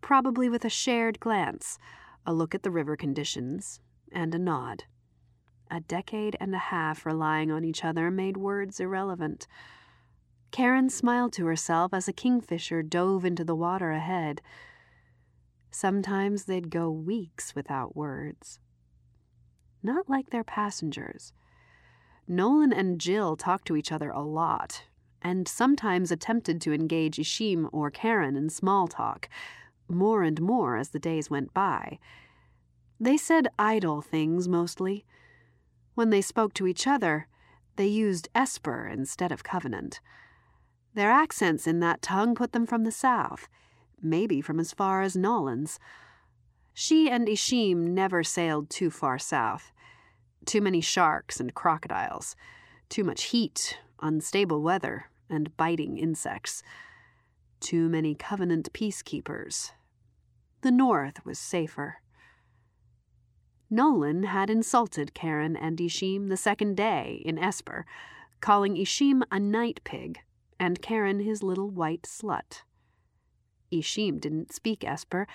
probably 0.00 0.48
with 0.48 0.64
a 0.64 0.70
shared 0.70 1.20
glance, 1.20 1.78
a 2.24 2.32
look 2.32 2.54
at 2.54 2.62
the 2.62 2.70
river 2.70 2.96
conditions, 2.96 3.80
and 4.12 4.34
a 4.34 4.38
nod. 4.38 4.84
A 5.70 5.80
decade 5.80 6.36
and 6.40 6.54
a 6.54 6.58
half 6.58 7.04
relying 7.04 7.50
on 7.50 7.64
each 7.64 7.84
other 7.84 8.10
made 8.10 8.36
words 8.36 8.80
irrelevant. 8.80 9.46
Karron 10.50 10.90
smiled 10.90 11.32
to 11.34 11.46
herself 11.46 11.92
as 11.92 12.08
a 12.08 12.12
kingfisher 12.12 12.82
dove 12.82 13.24
into 13.24 13.44
the 13.44 13.54
water 13.54 13.90
ahead. 13.90 14.40
Sometimes 15.70 16.44
they'd 16.44 16.70
go 16.70 16.90
weeks 16.90 17.54
without 17.54 17.94
words. 17.94 18.58
Not 19.82 20.08
like 20.08 20.30
their 20.30 20.44
passengers. 20.44 21.32
Nolan 22.26 22.72
and 22.72 23.00
Jill 23.00 23.36
talked 23.36 23.66
to 23.66 23.76
each 23.76 23.92
other 23.92 24.10
a 24.10 24.22
lot, 24.22 24.84
and 25.22 25.48
sometimes 25.48 26.10
attempted 26.10 26.60
to 26.60 26.72
engage 26.72 27.16
Ishim 27.16 27.68
or 27.72 27.90
Karron 27.90 28.36
in 28.36 28.50
small 28.50 28.88
talk, 28.88 29.28
more 29.88 30.22
and 30.22 30.40
more 30.40 30.76
as 30.76 30.90
the 30.90 30.98
days 30.98 31.30
went 31.30 31.52
by. 31.54 31.98
They 33.00 33.16
said 33.16 33.48
idle 33.58 34.00
things 34.02 34.48
mostly 34.48 35.04
when 35.98 36.10
they 36.10 36.22
spoke 36.22 36.54
to 36.54 36.68
each 36.68 36.86
other, 36.86 37.26
they 37.74 37.88
used 37.88 38.28
Esper 38.32 38.86
instead 38.86 39.32
of 39.32 39.42
Covenant. 39.42 39.98
Their 40.94 41.10
accents 41.10 41.66
in 41.66 41.80
that 41.80 42.02
tongue 42.02 42.36
put 42.36 42.52
them 42.52 42.66
from 42.66 42.84
the 42.84 42.92
south, 42.92 43.48
maybe 44.00 44.40
from 44.40 44.60
as 44.60 44.72
far 44.72 45.02
as 45.02 45.16
Nolans. 45.16 45.80
She 46.72 47.10
and 47.10 47.26
Ishim 47.26 47.78
never 47.78 48.22
sailed 48.22 48.70
too 48.70 48.90
far 48.90 49.18
south. 49.18 49.72
Too 50.46 50.60
many 50.60 50.80
sharks 50.80 51.40
and 51.40 51.52
crocodiles, 51.52 52.36
too 52.88 53.02
much 53.02 53.24
heat, 53.24 53.80
unstable 54.00 54.62
weather, 54.62 55.10
and 55.30 55.56
biting 55.56 55.98
insects. 55.98 56.62
Too 57.60 57.88
many 57.88 58.14
Covenant 58.14 58.72
peacekeepers. 58.72 59.72
The 60.62 60.70
north 60.70 61.24
was 61.24 61.38
safer. 61.38 61.96
Nolan 63.70 64.24
had 64.24 64.48
insulted 64.48 65.14
Karron 65.14 65.56
and 65.60 65.78
Ishim 65.78 66.28
the 66.28 66.36
second 66.36 66.76
day 66.76 67.22
in 67.24 67.38
Esper, 67.38 67.84
calling 68.40 68.76
Ishim 68.76 69.22
a 69.30 69.38
night 69.38 69.80
pig 69.84 70.20
and 70.58 70.80
Karron 70.80 71.22
his 71.24 71.42
little 71.42 71.70
white 71.70 72.02
slut. 72.02 72.62
Ishim 73.70 74.20
didn't 74.20 74.52
speak 74.52 74.84
Esper, 74.84 75.26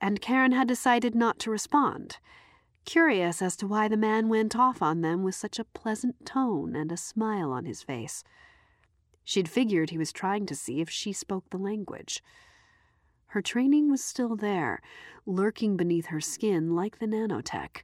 and 0.00 0.20
Karron 0.20 0.52
had 0.52 0.68
decided 0.68 1.14
not 1.14 1.38
to 1.40 1.50
respond, 1.50 2.18
curious 2.84 3.42
as 3.42 3.56
to 3.56 3.66
why 3.66 3.88
the 3.88 3.96
man 3.96 4.28
went 4.28 4.56
off 4.56 4.82
on 4.82 5.00
them 5.00 5.22
with 5.22 5.34
such 5.34 5.58
a 5.58 5.64
pleasant 5.64 6.26
tone 6.26 6.74
and 6.76 6.90
a 6.90 6.96
smile 6.96 7.52
on 7.52 7.64
his 7.64 7.82
face. 7.82 8.24
She'd 9.24 9.48
figured 9.48 9.90
he 9.90 9.98
was 9.98 10.12
trying 10.12 10.46
to 10.46 10.54
see 10.54 10.80
if 10.80 10.90
she 10.90 11.12
spoke 11.12 11.50
the 11.50 11.58
language. 11.58 12.22
Her 13.26 13.42
training 13.42 13.90
was 13.90 14.04
still 14.04 14.36
there, 14.36 14.82
lurking 15.24 15.76
beneath 15.76 16.06
her 16.06 16.20
skin 16.20 16.74
like 16.74 16.98
the 16.98 17.06
nanotech. 17.06 17.82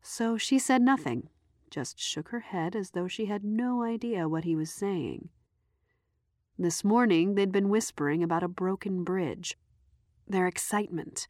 So 0.00 0.38
she 0.38 0.58
said 0.58 0.82
nothing, 0.82 1.28
just 1.70 1.98
shook 1.98 2.28
her 2.28 2.40
head 2.40 2.74
as 2.74 2.90
though 2.90 3.08
she 3.08 3.26
had 3.26 3.44
no 3.44 3.82
idea 3.82 4.28
what 4.28 4.44
he 4.44 4.56
was 4.56 4.72
saying. 4.72 5.28
This 6.58 6.84
morning 6.84 7.34
they'd 7.34 7.52
been 7.52 7.68
whispering 7.68 8.22
about 8.22 8.42
a 8.42 8.48
broken 8.48 9.04
bridge. 9.04 9.56
Their 10.28 10.46
excitement, 10.46 11.26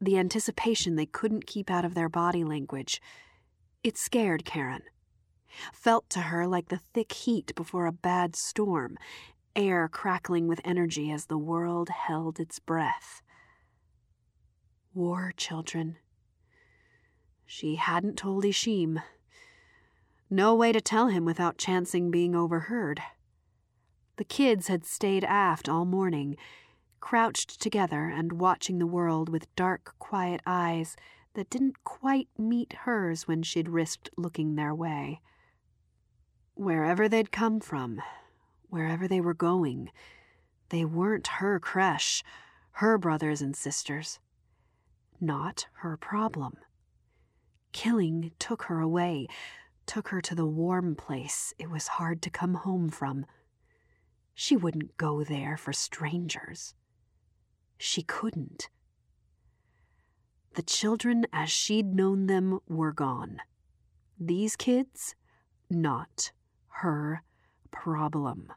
the 0.00 0.18
anticipation 0.18 0.96
they 0.96 1.06
couldn't 1.06 1.46
keep 1.46 1.70
out 1.70 1.84
of 1.84 1.94
their 1.94 2.08
body 2.08 2.44
language, 2.44 3.00
it 3.82 3.96
scared 3.96 4.44
Karron. 4.44 4.82
Felt 5.72 6.08
to 6.10 6.20
her 6.20 6.46
like 6.46 6.68
the 6.68 6.80
thick 6.94 7.12
heat 7.12 7.54
before 7.54 7.86
a 7.86 7.92
bad 7.92 8.36
storm, 8.36 8.96
air 9.56 9.88
crackling 9.88 10.46
with 10.46 10.60
energy 10.64 11.10
as 11.10 11.26
the 11.26 11.38
world 11.38 11.88
held 11.88 12.38
its 12.38 12.58
breath. 12.58 13.22
War 14.94 15.32
children. 15.36 15.96
She 17.46 17.76
hadn't 17.76 18.18
told 18.18 18.44
Ishim. 18.44 19.02
No 20.30 20.54
way 20.54 20.72
to 20.72 20.80
tell 20.80 21.08
him 21.08 21.24
without 21.24 21.56
chancing 21.56 22.10
being 22.10 22.34
overheard. 22.34 23.00
The 24.16 24.24
kids 24.24 24.68
had 24.68 24.84
stayed 24.84 25.24
aft 25.24 25.68
all 25.68 25.84
morning, 25.84 26.36
crouched 27.00 27.60
together 27.60 28.08
and 28.08 28.40
watching 28.40 28.78
the 28.78 28.86
world 28.86 29.28
with 29.28 29.54
dark, 29.56 29.94
quiet 29.98 30.40
eyes 30.46 30.96
that 31.34 31.50
didn't 31.50 31.84
quite 31.84 32.28
meet 32.36 32.72
hers 32.84 33.28
when 33.28 33.42
she'd 33.42 33.68
risked 33.68 34.10
looking 34.16 34.54
their 34.54 34.74
way. 34.74 35.20
Wherever 36.54 37.08
they'd 37.08 37.30
come 37.30 37.60
from, 37.60 38.02
wherever 38.68 39.06
they 39.06 39.20
were 39.20 39.34
going. 39.34 39.90
They 40.70 40.84
weren't 40.84 41.26
her 41.38 41.58
creche, 41.58 42.22
her 42.72 42.98
brothers 42.98 43.40
and 43.40 43.56
sisters. 43.56 44.18
Not 45.20 45.66
her 45.74 45.96
problem. 45.96 46.56
Killing 47.72 48.32
took 48.38 48.64
her 48.64 48.80
away, 48.80 49.28
took 49.86 50.08
her 50.08 50.20
to 50.20 50.34
the 50.34 50.46
warm 50.46 50.94
place 50.94 51.54
it 51.58 51.70
was 51.70 51.88
hard 51.88 52.22
to 52.22 52.30
come 52.30 52.54
home 52.54 52.88
from. 52.88 53.26
She 54.34 54.56
wouldn't 54.56 54.96
go 54.96 55.24
there 55.24 55.56
for 55.56 55.72
strangers. 55.72 56.74
She 57.78 58.02
couldn't. 58.02 58.68
The 60.54 60.62
children 60.62 61.26
as 61.32 61.50
she'd 61.50 61.94
known 61.94 62.26
them 62.26 62.58
were 62.68 62.92
gone. 62.92 63.40
These 64.18 64.56
kids, 64.56 65.14
not 65.70 66.32
her 66.68 67.22
problem. 67.70 68.52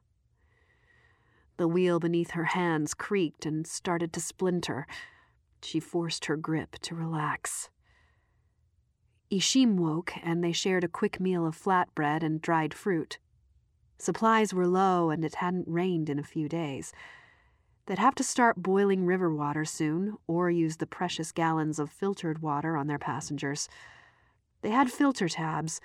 The 1.58 1.68
wheel 1.68 2.00
beneath 2.00 2.32
her 2.32 2.46
hands 2.46 2.96
creaked 2.96 3.46
and 3.46 3.68
started 3.68 4.12
to 4.14 4.20
splinter. 4.20 4.88
She 5.62 5.80
forced 5.80 6.26
her 6.26 6.36
grip 6.36 6.80
to 6.82 6.96
relax. 6.96 7.70
Ishim 9.32 9.76
woke, 9.76 10.14
and 10.24 10.44
they 10.44 10.52
shared 10.52 10.84
a 10.84 10.90
quick 10.90 11.20
meal 11.20 11.46
of 11.46 11.56
flatbread 11.56 12.24
and 12.24 12.42
dried 12.42 12.74
fruit. 12.74 13.20
Supplies 14.00 14.54
were 14.54 14.68
low, 14.68 15.12
and 15.12 15.24
it 15.24 15.36
hadn't 15.36 15.68
rained 15.68 16.10
in 16.10 16.18
a 16.18 16.24
few 16.24 16.50
days. 16.50 16.92
They'd 17.86 18.00
have 18.00 18.16
to 18.16 18.24
start 18.24 18.62
boiling 18.62 19.06
river 19.06 19.34
water 19.34 19.66
soon, 19.66 20.18
or 20.28 20.50
use 20.50 20.78
the 20.78 20.88
precious 20.88 21.32
gallons 21.32 21.80
of 21.80 21.92
filtered 21.92 22.42
water 22.42 22.78
on 22.78 22.88
their 22.88 23.00
passengers. 23.00 23.68
They 24.62 24.70
had 24.70 24.92
filter 24.92 25.28
tabs, 25.28 25.82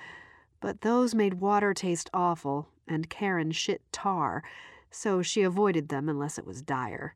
but 0.60 0.82
those 0.82 1.14
made 1.14 1.34
water 1.34 1.72
taste 1.74 2.10
awful, 2.12 2.68
and 2.86 3.10
Karron 3.10 3.52
shit 3.52 3.82
tar, 3.92 4.42
so 4.90 5.22
she 5.22 5.42
avoided 5.42 5.88
them 5.88 6.08
unless 6.08 6.38
it 6.38 6.46
was 6.46 6.62
dire. 6.62 7.14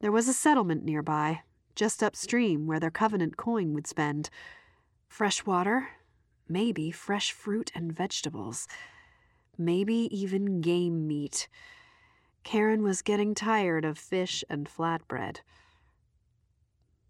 There 0.00 0.12
was 0.12 0.28
a 0.28 0.32
settlement 0.34 0.84
nearby, 0.84 1.42
just 1.74 2.02
upstream 2.02 2.66
where 2.66 2.80
their 2.80 2.90
covenant 2.90 3.36
coin 3.36 3.74
would 3.74 3.86
spend. 3.86 4.30
Fresh 5.08 5.44
water, 5.44 5.88
maybe 6.48 6.90
fresh 6.90 7.32
fruit 7.32 7.70
and 7.74 7.92
vegetables. 7.92 8.66
maybe 9.58 10.08
even 10.16 10.60
game 10.60 11.06
meat. 11.06 11.48
Karron 12.46 12.82
was 12.82 13.02
getting 13.02 13.34
tired 13.34 13.84
of 13.84 13.98
fish 13.98 14.44
and 14.48 14.68
flatbread. 14.68 15.40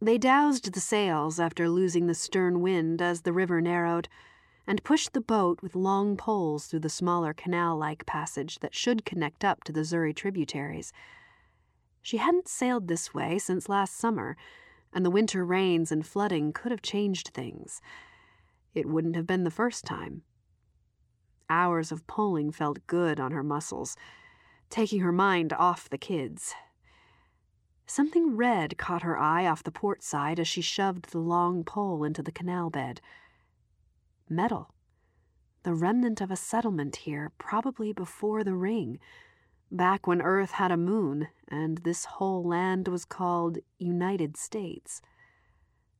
They 0.00 0.16
doused 0.16 0.73
the 0.73 0.81
sails 0.81 1.38
after 1.38 1.69
losing 1.69 2.07
the 2.07 2.14
stern 2.14 2.62
wind 2.62 3.02
as 3.02 3.21
the 3.21 3.35
river 3.35 3.61
narrowed, 3.61 4.09
and 4.66 4.83
pushed 4.83 5.12
the 5.12 5.21
boat 5.21 5.61
with 5.61 5.76
long 5.76 6.16
poles 6.16 6.66
through 6.66 6.81
the 6.81 6.88
smaller 6.88 7.35
canal 7.35 7.76
like 7.76 8.07
passage 8.07 8.61
that 8.61 8.75
should 8.75 9.05
connect 9.05 9.45
up 9.45 9.62
to 9.64 9.73
the 9.73 9.83
Zuri 9.83 10.16
tributaries. 10.16 10.90
She 12.00 12.16
hadn't 12.16 12.49
sailed 12.49 12.88
this 12.88 13.12
way 13.12 13.38
since 13.38 13.69
last 13.69 13.95
summer, 13.95 14.38
and 14.90 15.05
the 15.05 15.11
winter 15.11 15.45
rains 15.45 15.93
and 15.93 16.07
flooding 16.07 16.55
could 16.55 16.73
have 16.73 16.81
changed 16.81 17.28
things. 17.35 17.83
It 18.75 18.87
wouldn't 18.87 19.16
have 19.16 19.26
been 19.26 19.45
the 19.45 19.50
first 19.50 19.85
time. 19.85 20.23
Hours 21.50 21.93
of 21.93 22.07
pulling 22.07 22.52
felt 22.52 22.87
good 22.87 23.21
on 23.21 23.33
her 23.33 23.43
muscles, 23.43 23.97
taking 24.70 25.00
her 25.00 25.12
mind 25.12 25.52
off 25.52 25.88
the 25.88 25.99
kids. 25.99 26.54
Something 27.87 28.37
red 28.37 28.76
caught 28.78 29.02
her 29.02 29.16
eye 29.16 29.46
off 29.46 29.62
the 29.62 29.70
port 29.70 30.02
side 30.02 30.40
as 30.40 30.49
she 30.49 30.61
shoved 30.61 31.11
the 31.11 31.18
long 31.18 31.62
pole 31.62 32.02
into 32.02 32.23
the 32.23 32.32
canal 32.32 32.68
bed. 32.68 33.00
Metal. 34.28 34.75
The 35.62 35.75
remnant 35.75 36.20
of 36.20 36.30
a 36.30 36.37
settlement 36.37 36.96
here, 36.96 37.32
probably 37.38 37.92
before 37.92 38.42
the 38.42 38.54
ring, 38.54 38.99
back 39.70 40.06
when 40.06 40.23
Earth 40.23 40.52
had 40.52 40.73
a 40.73 40.76
moon 40.76 41.28
and 41.49 41.78
this 41.78 42.04
whole 42.04 42.44
land 42.44 42.88
was 42.88 43.04
called 43.04 43.58
United 43.78 44.37
States. 44.37 45.00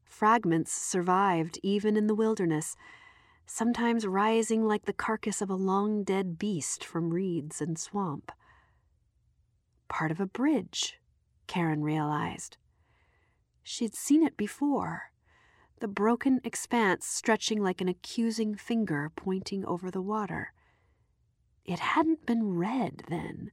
Fragments 0.05 0.73
survived 0.73 1.59
even 1.63 1.97
in 1.97 2.07
the 2.07 2.15
wilderness, 2.15 2.77
sometimes 3.45 4.07
rising 4.07 4.65
like 4.65 4.87
the 4.87 4.93
carcass 4.93 5.41
of 5.41 5.51
a 5.51 5.55
long 5.55 6.03
dead 6.03 6.39
beast 6.39 6.85
from 6.85 7.13
reeds 7.13 7.61
and 7.61 7.79
swamp. 7.79 8.33
Part 9.89 10.11
of 10.11 10.21
a 10.21 10.27
bridge, 10.27 10.99
Karron 11.47 11.83
realized. 11.83 12.57
She'd 13.63 13.95
seen 13.95 14.23
it 14.23 14.37
before 14.37 15.13
the 15.81 15.89
broken 15.89 16.41
expanse 16.43 17.07
stretching 17.07 17.63
like 17.63 17.81
an 17.81 17.89
accusing 17.89 18.55
finger 18.55 19.13
pointing 19.15 19.65
over 19.65 19.91
the 19.91 20.01
water. 20.01 20.53
It 21.65 21.81
hadn't 21.81 22.25
been 22.25 22.57
red 22.57 23.03
then. 23.09 23.51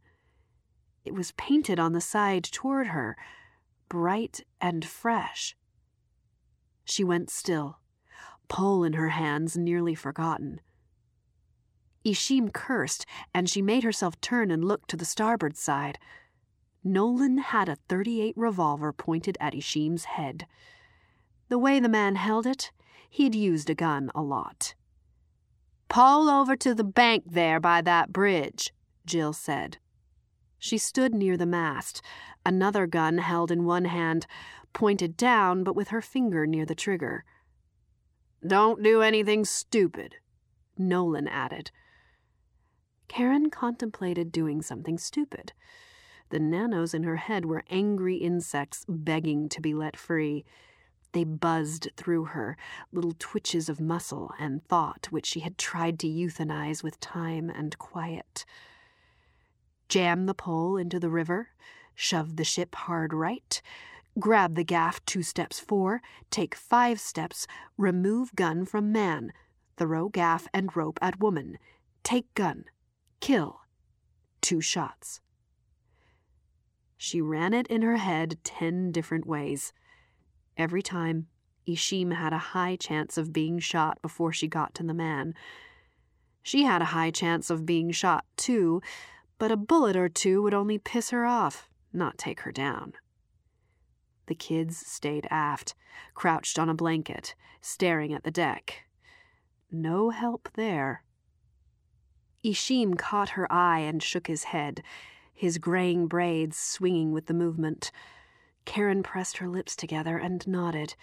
It 1.03 1.13
was 1.13 1.33
painted 1.33 1.79
on 1.79 1.91
the 1.91 2.01
side 2.01 2.43
toward 2.45 2.87
her, 2.87 3.17
bright 3.89 4.45
and 4.61 4.85
fresh. 4.85 5.57
She 6.85 7.03
went 7.03 7.29
still, 7.29 7.79
pole 8.47 8.83
in 8.83 8.93
her 8.93 9.09
hands 9.09 9.57
nearly 9.57 9.95
forgotten. 9.95 10.61
Ishim 12.05 12.53
cursed, 12.53 13.05
and 13.33 13.49
she 13.49 13.61
made 13.61 13.83
herself 13.83 14.19
turn 14.21 14.51
and 14.51 14.63
look 14.63 14.87
to 14.87 14.97
the 14.97 15.05
starboard 15.05 15.57
side. 15.57 15.97
Nolan 16.83 17.37
had 17.37 17.69
a 17.69 17.77
38 17.87 18.35
revolver 18.35 18.91
pointed 18.91 19.37
at 19.39 19.55
Ishim's 19.55 20.05
head. 20.05 20.45
The 21.49 21.57
way 21.57 21.79
the 21.79 21.89
man 21.89 22.15
held 22.15 22.45
it, 22.45 22.71
he'd 23.09 23.35
used 23.35 23.69
a 23.69 23.75
gun 23.75 24.11
a 24.13 24.21
lot. 24.21 24.75
Pull 25.87 26.29
over 26.29 26.55
to 26.55 26.73
the 26.73 26.83
bank 26.83 27.23
there 27.27 27.59
by 27.59 27.81
that 27.81 28.11
bridge, 28.11 28.73
Jill 29.05 29.33
said. 29.33 29.77
She 30.57 30.77
stood 30.77 31.13
near 31.13 31.37
the 31.37 31.45
mast, 31.45 32.01
another 32.45 32.87
gun 32.87 33.19
held 33.19 33.51
in 33.51 33.65
one 33.65 33.85
hand, 33.85 34.25
pointed 34.73 35.15
down 35.15 35.63
but 35.63 35.75
with 35.75 35.89
her 35.89 36.01
finger 36.01 36.47
near 36.47 36.65
the 36.65 36.75
trigger. 36.75 37.23
Don't 38.45 38.81
do 38.81 39.01
anything 39.01 39.45
stupid, 39.45 40.15
Nolan 40.77 41.27
added. 41.27 41.71
Karron 43.07 43.51
contemplated 43.51 44.31
doing 44.31 44.61
something 44.61 44.97
stupid. 44.97 45.53
The 46.33 46.39
nanos 46.39 46.95
in 46.95 47.03
her 47.03 47.17
head 47.17 47.45
were 47.45 47.63
angry 47.69 48.15
insects 48.15 48.85
begging 48.89 49.49
to 49.49 49.61
be 49.61 49.75
let 49.75 49.95
free. 49.95 50.43
They 51.11 51.25
buzzed 51.25 51.91
through 51.95 52.25
her, 52.25 52.57
little 52.91 53.13
twitches 53.19 53.69
of 53.69 53.79
muscle 53.79 54.33
and 54.39 54.65
thought 54.65 55.11
which 55.11 55.27
she 55.27 55.41
had 55.41 55.59
tried 55.59 55.99
to 55.99 56.07
euthanize 56.07 56.81
with 56.81 56.99
time 56.99 57.51
and 57.51 57.77
quiet 57.77 58.45
jam 59.87 60.25
the 60.25 60.33
pole 60.33 60.75
into 60.75 60.99
the 60.99 61.11
river, 61.11 61.49
shove 61.93 62.35
the 62.35 62.43
ship 62.43 62.73
hard 62.73 63.13
right, 63.13 63.61
grab 64.17 64.55
the 64.55 64.63
gaff 64.63 65.05
two 65.05 65.21
steps 65.21 65.59
four, 65.59 66.01
take 66.31 66.55
five 66.55 66.99
steps, 66.99 67.45
remove 67.77 68.33
gun 68.35 68.65
from 68.65 68.91
man, 68.91 69.31
throw 69.77 70.09
gaff 70.09 70.47
and 70.51 70.75
rope 70.75 70.97
at 70.99 71.19
woman, 71.19 71.59
take 72.01 72.33
gun, 72.33 72.65
kill, 73.19 73.59
two 74.41 74.61
shots. 74.61 75.21
She 77.03 77.19
ran 77.19 77.53
it 77.53 77.67
in 77.67 77.81
her 77.81 77.97
head 77.97 78.37
ten 78.45 78.93
different 78.93 79.25
ways. 79.25 79.73
Every 80.55 80.81
time, 80.81 81.27
Ishim 81.67 82.13
had 82.13 82.31
a 82.31 82.53
high 82.55 82.77
chance 82.77 83.17
of 83.17 83.33
being 83.33 83.59
shot 83.59 84.01
before 84.01 84.31
she 84.31 84.47
got 84.47 84.73
to 84.75 84.83
the 84.83 84.93
man. 84.93 85.33
She 86.43 86.63
had 86.63 86.81
a 86.81 86.95
high 86.95 87.11
chance 87.11 87.49
of 87.49 87.65
being 87.65 87.91
shot, 87.91 88.23
too, 88.37 88.81
but 89.37 89.51
a 89.51 89.57
bullet 89.57 89.97
or 89.97 90.07
two 90.07 90.41
would 90.43 90.53
only 90.53 90.77
piss 90.77 91.09
her 91.09 91.25
off, 91.25 91.67
not 91.91 92.17
take 92.17 92.39
her 92.39 92.53
down. 92.53 92.93
The 94.27 94.35
kids 94.35 94.77
stayed 94.77 95.27
aft, 95.29 95.75
crouched 96.13 96.57
on 96.57 96.69
a 96.69 96.73
blanket, 96.73 97.35
staring 97.59 98.13
at 98.13 98.23
the 98.23 98.31
deck. 98.31 98.85
No 99.69 100.11
help 100.11 100.47
there. 100.53 101.03
Ishim 102.45 102.97
caught 102.97 103.31
her 103.31 103.51
eye 103.51 103.79
and 103.79 104.01
shook 104.01 104.27
his 104.27 104.45
head, 104.45 104.81
his 105.33 105.57
graying 105.57 106.07
braids 106.07 106.57
swinging 106.57 107.11
with 107.11 107.25
the 107.25 107.33
movement. 107.33 107.91
Karron 108.65 109.03
pressed 109.03 109.37
her 109.37 109.47
lips 109.49 109.75
together 109.75 110.17
and 110.17 110.47
nodded. 110.47 110.95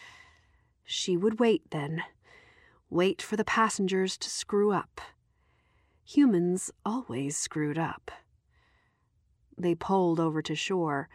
She 0.84 1.16
would 1.16 1.40
wait 1.40 1.70
then. 1.70 2.02
Wait 2.88 3.20
for 3.20 3.36
the 3.36 3.44
passengers 3.44 4.16
to 4.18 4.30
screw 4.30 4.72
up. 4.72 5.00
Humans 6.04 6.72
always 6.84 7.36
screwed 7.36 7.78
up. 7.78 8.10
They 9.56 9.74
poled 9.74 10.18
over 10.18 10.42
to 10.42 10.54
shore. 10.54 11.08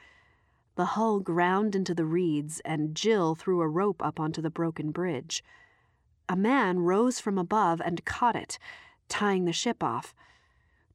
The 0.75 0.85
hull 0.85 1.19
ground 1.19 1.75
into 1.75 1.93
the 1.93 2.05
reeds, 2.05 2.61
and 2.63 2.95
Jill 2.95 3.33
threw 3.35 3.61
a 3.61 3.67
rope 3.67 4.03
up 4.03 4.19
onto 4.19 4.41
the 4.41 4.49
broken 4.49 4.91
bridge. 4.91 5.43
A 6.29 6.35
man 6.35 6.79
rose 6.79 7.19
from 7.19 7.37
above 7.37 7.81
and 7.83 8.05
caught 8.05 8.35
it, 8.35 8.59
tying 9.09 9.45
the 9.45 9.53
ship 9.53 9.83
off. 9.83 10.13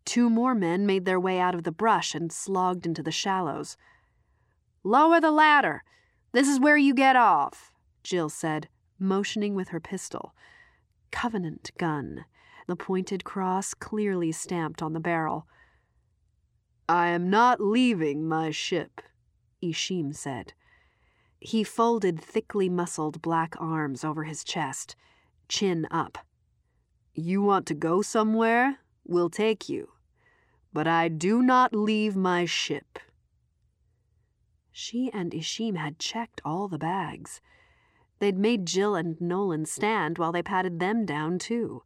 Two 0.04 0.30
more 0.30 0.54
men 0.54 0.86
made 0.86 1.04
their 1.04 1.20
way 1.20 1.38
out 1.38 1.54
of 1.54 1.62
the 1.62 1.72
brush 1.72 2.14
and 2.14 2.32
slogged 2.32 2.86
into 2.86 3.02
the 3.02 3.12
shallows. 3.12 3.76
Lower 4.82 5.20
the 5.20 5.30
ladder. 5.30 5.82
This 6.32 6.48
is 6.48 6.60
where 6.60 6.76
you 6.76 6.94
get 6.94 7.16
off, 7.16 7.72
Jill 8.02 8.28
said, 8.28 8.68
motioning 8.98 9.54
with 9.54 9.68
her 9.68 9.80
pistol. 9.80 10.34
Covenant 11.10 11.70
gun, 11.76 12.24
the 12.66 12.76
pointed 12.76 13.24
cross 13.24 13.74
clearly 13.74 14.32
stamped 14.32 14.80
on 14.80 14.92
the 14.92 15.00
barrel. 15.00 15.46
I 16.88 17.08
am 17.08 17.30
not 17.30 17.60
leaving 17.60 18.26
my 18.26 18.50
ship, 18.50 19.00
Ishim 19.62 20.14
said. 20.14 20.54
He 21.38 21.64
folded 21.64 22.20
thickly 22.20 22.68
muscled 22.68 23.22
black 23.22 23.54
arms 23.58 24.04
over 24.04 24.24
his 24.24 24.44
chest, 24.44 24.94
chin 25.48 25.86
up. 25.90 26.18
You 27.14 27.42
want 27.42 27.66
to 27.66 27.74
go 27.74 28.02
somewhere? 28.02 28.78
We'll 29.10 29.28
take 29.28 29.68
you. 29.68 29.88
But 30.72 30.86
I 30.86 31.08
do 31.08 31.42
not 31.42 31.74
leave 31.74 32.14
my 32.14 32.44
ship. 32.44 33.00
She 34.70 35.10
and 35.12 35.32
Ishim 35.32 35.76
had 35.76 35.98
checked 35.98 36.40
all 36.44 36.68
the 36.68 36.78
bags. 36.78 37.40
They'd 38.20 38.38
made 38.38 38.66
Jill 38.66 38.94
and 38.94 39.20
Nolan 39.20 39.66
stand 39.66 40.16
while 40.16 40.30
they 40.30 40.44
patted 40.44 40.78
them 40.78 41.04
down, 41.06 41.40
too. 41.40 41.82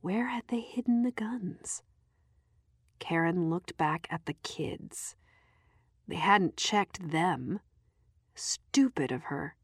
Where 0.00 0.28
had 0.28 0.44
they 0.48 0.60
hidden 0.60 1.02
the 1.02 1.10
guns? 1.10 1.82
Karron 2.98 3.50
looked 3.50 3.76
back 3.76 4.06
at 4.10 4.24
the 4.24 4.36
kids. 4.42 5.16
They 6.06 6.16
hadn't 6.16 6.56
checked 6.56 7.10
them. 7.10 7.60
Stupid 8.34 9.12
of 9.12 9.24
her. 9.24 9.54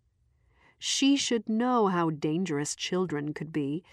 She 0.79 1.17
should 1.17 1.49
know 1.49 1.87
how 1.87 2.11
dangerous 2.11 2.77
children 2.77 3.33
could 3.33 3.55
be. 3.55 3.85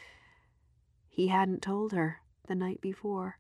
He 1.08 1.30
hadn't 1.30 1.62
told 1.62 1.94
her 1.94 2.21
the 2.52 2.56
night 2.56 2.82
before. 2.82 3.40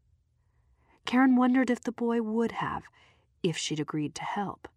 Karron 1.06 1.36
wondered 1.36 1.70
if 1.70 1.82
the 1.82 1.92
boy 1.92 2.22
would 2.22 2.54
have, 2.54 2.84
if 3.44 3.58
she'd 3.58 3.82
agreed 3.82 4.16
to 4.16 4.24
help. 4.24 4.70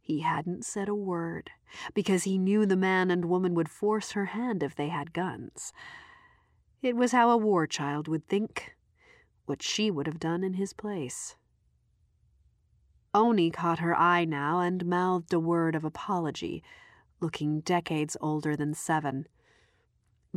He 0.00 0.22
hadn't 0.22 0.64
said 0.64 0.88
a 0.88 0.94
word, 0.94 1.50
because 1.94 2.24
he 2.24 2.36
knew 2.36 2.66
the 2.66 2.76
man 2.76 3.12
and 3.12 3.26
woman 3.26 3.54
would 3.54 3.68
force 3.68 4.10
her 4.10 4.24
hand 4.24 4.64
if 4.64 4.74
they 4.74 4.88
had 4.88 5.12
guns. 5.12 5.72
It 6.82 6.96
was 6.96 7.12
how 7.12 7.30
a 7.30 7.36
war 7.36 7.68
child 7.68 8.08
would 8.08 8.26
think 8.26 8.74
what 9.46 9.62
she 9.62 9.88
would 9.88 10.08
have 10.08 10.18
done 10.18 10.42
in 10.42 10.54
his 10.54 10.72
place. 10.72 11.36
Oni 13.14 13.52
caught 13.52 13.78
her 13.78 13.96
eye 13.96 14.24
now 14.24 14.58
and 14.58 14.84
mouthed 14.84 15.32
a 15.32 15.38
word 15.38 15.76
of 15.76 15.84
apology, 15.84 16.60
looking 17.20 17.60
decades 17.60 18.16
older 18.20 18.56
than 18.56 18.74
seven. 18.74 19.28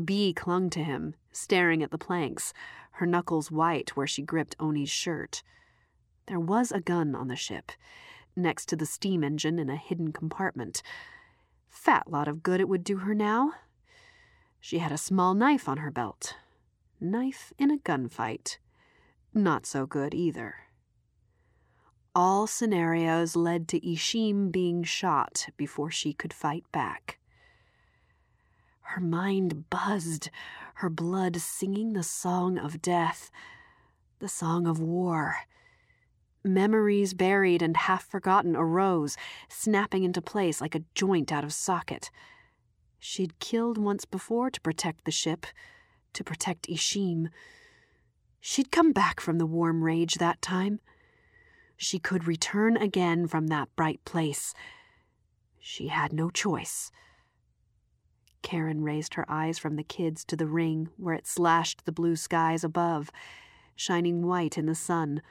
Bee 0.06 0.32
clung 0.34 0.70
to 0.70 0.84
him, 0.84 1.16
staring 1.32 1.82
at 1.82 1.90
the 1.90 1.98
planks, 1.98 2.54
her 2.98 3.06
knuckles 3.06 3.52
white 3.52 3.96
where 3.96 4.08
she 4.08 4.22
gripped 4.22 4.56
Oni's 4.60 4.90
shirt. 4.90 5.44
There 6.28 6.40
was 6.40 6.72
a 6.72 6.82
gun 6.82 7.16
on 7.16 7.28
the 7.28 7.36
ship, 7.36 7.72
next 8.36 8.68
to 8.70 8.76
the 8.76 8.86
steam 8.86 9.24
engine 9.24 9.60
in 9.60 9.70
a 9.70 9.76
hidden 9.76 10.12
compartment. 10.12 10.82
Fat 11.70 12.10
lot 12.10 12.28
of 12.28 12.44
good 12.44 12.60
it 12.60 12.68
would 12.68 12.84
do 12.84 12.98
her 12.98 13.16
now. 13.16 13.54
She 14.60 14.80
had 14.80 14.92
a 14.92 14.98
small 14.98 15.34
knife 15.34 15.70
on 15.70 15.78
her 15.78 15.92
belt. 15.92 16.36
Knife 17.00 17.54
in 17.58 17.72
a 17.72 17.78
gunfight. 17.78 18.58
Not 19.34 19.66
so 19.66 19.86
good 19.86 20.14
either. 20.14 20.56
All 22.16 22.48
scenarios 22.48 23.36
led 23.36 23.68
to 23.68 23.80
Ishim 23.80 24.52
being 24.52 24.84
shot 24.84 25.50
before 25.56 25.92
she 25.92 26.14
could 26.14 26.34
fight 26.34 26.66
back. 26.72 27.20
Her 28.92 29.02
mind 29.02 29.70
buzzed, 29.70 30.30
her 30.76 30.90
blood 30.90 31.36
singing 31.36 31.92
the 31.92 32.04
song 32.04 32.58
of 32.58 32.82
death, 32.82 33.30
the 34.20 34.30
song 34.30 34.66
of 34.66 34.80
war. 34.80 35.40
Memories 36.42 37.14
buried 37.14 37.62
and 37.62 37.76
half 37.76 38.06
forgotten 38.08 38.56
arose, 38.56 39.18
snapping 39.50 40.06
into 40.06 40.22
place 40.22 40.62
like 40.62 40.74
a 40.74 40.86
joint 40.96 41.34
out 41.34 41.44
of 41.44 41.52
socket. 41.52 42.10
She'd 42.98 43.38
killed 43.40 43.78
once 43.78 44.06
before 44.06 44.50
to 44.50 44.62
protect 44.62 45.04
the 45.04 45.12
ship, 45.12 45.46
to 46.14 46.24
protect 46.24 46.70
Ishim. 46.70 47.28
She'd 48.40 48.72
come 48.72 48.94
back 48.94 49.20
from 49.20 49.38
the 49.38 49.46
warm 49.46 49.84
rage 49.84 50.16
that 50.16 50.42
time. 50.42 50.80
She 51.76 52.00
could 52.00 52.26
return 52.26 52.78
again 52.78 53.28
from 53.28 53.48
that 53.48 53.68
bright 53.76 54.04
place. 54.06 54.54
She 55.60 55.90
had 55.90 56.14
no 56.14 56.30
choice. 56.30 56.90
Karron 58.42 58.84
raised 58.84 59.16
her 59.16 59.26
eyes 59.30 59.58
from 59.58 59.76
the 59.76 59.84
kids 59.84 60.24
to 60.26 60.36
the 60.36 60.48
ring 60.48 60.90
where 60.98 61.14
it 61.14 61.28
slashed 61.28 61.86
the 61.86 61.92
blue 61.92 62.16
skies 62.16 62.64
above, 62.64 63.12
shining 63.76 64.26
white 64.26 64.58
in 64.58 64.66
the 64.66 64.76
sun. 64.76 65.22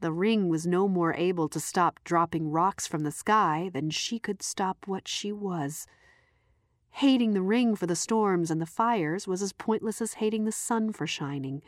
The 0.00 0.12
ring 0.12 0.48
was 0.48 0.66
no 0.66 0.88
more 0.88 1.14
able 1.14 1.48
to 1.48 1.60
stop 1.60 2.00
dropping 2.04 2.50
rocks 2.50 2.86
from 2.86 3.02
the 3.02 3.12
sky 3.12 3.70
than 3.72 3.90
she 3.90 4.18
could 4.18 4.42
stop 4.42 4.86
what 4.86 5.08
she 5.08 5.32
was. 5.32 5.86
Hating 6.90 7.34
the 7.34 7.42
ring 7.42 7.76
for 7.76 7.86
the 7.86 7.96
storms 7.96 8.50
and 8.50 8.60
the 8.60 8.66
fires 8.66 9.28
was 9.28 9.42
as 9.42 9.52
pointless 9.52 10.00
as 10.00 10.14
hating 10.14 10.44
the 10.44 10.52
sun 10.52 10.92
for 10.92 11.06
shining. 11.06 11.62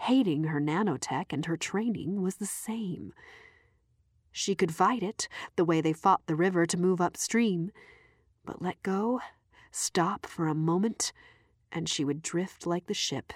Hating 0.00 0.44
her 0.44 0.60
nanotech 0.60 1.32
and 1.32 1.46
her 1.46 1.56
training 1.56 2.20
was 2.20 2.36
the 2.36 2.46
same. 2.46 3.12
She 4.32 4.54
could 4.54 4.74
fight 4.74 5.02
it, 5.02 5.28
the 5.56 5.64
way 5.64 5.80
they 5.80 5.92
fought 5.92 6.26
the 6.26 6.34
river 6.34 6.66
to 6.66 6.76
move 6.76 7.00
upstream, 7.00 7.70
but 8.44 8.60
let 8.60 8.82
go, 8.82 9.20
stop 9.74 10.26
for 10.26 10.46
a 10.46 10.54
moment, 10.54 11.12
and 11.72 11.88
she 11.88 12.04
would 12.04 12.22
drift 12.22 12.66
like 12.66 12.86
the 12.86 12.94
ship, 12.94 13.32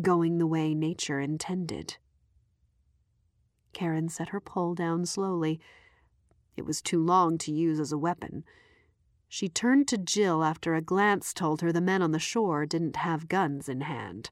going 0.00 0.38
the 0.38 0.46
way 0.46 0.74
nature 0.74 1.20
intended. 1.20 1.96
Karron 3.72 4.10
set 4.10 4.30
her 4.30 4.40
pole 4.40 4.74
down 4.74 5.06
slowly. 5.06 5.60
It 6.56 6.64
was 6.64 6.80
too 6.80 7.02
long 7.02 7.38
to 7.38 7.52
use 7.52 7.80
as 7.80 7.92
a 7.92 7.98
weapon. 7.98 8.44
She 9.28 9.48
turned 9.48 9.88
to 9.88 9.98
Jill 9.98 10.44
after 10.44 10.74
a 10.74 10.80
glance 10.80 11.34
told 11.34 11.60
her 11.60 11.72
the 11.72 11.80
men 11.80 12.02
on 12.02 12.12
the 12.12 12.18
shore 12.18 12.66
didn't 12.66 12.96
have 12.96 13.28
guns 13.28 13.68
in 13.68 13.82
hand. 13.82 14.30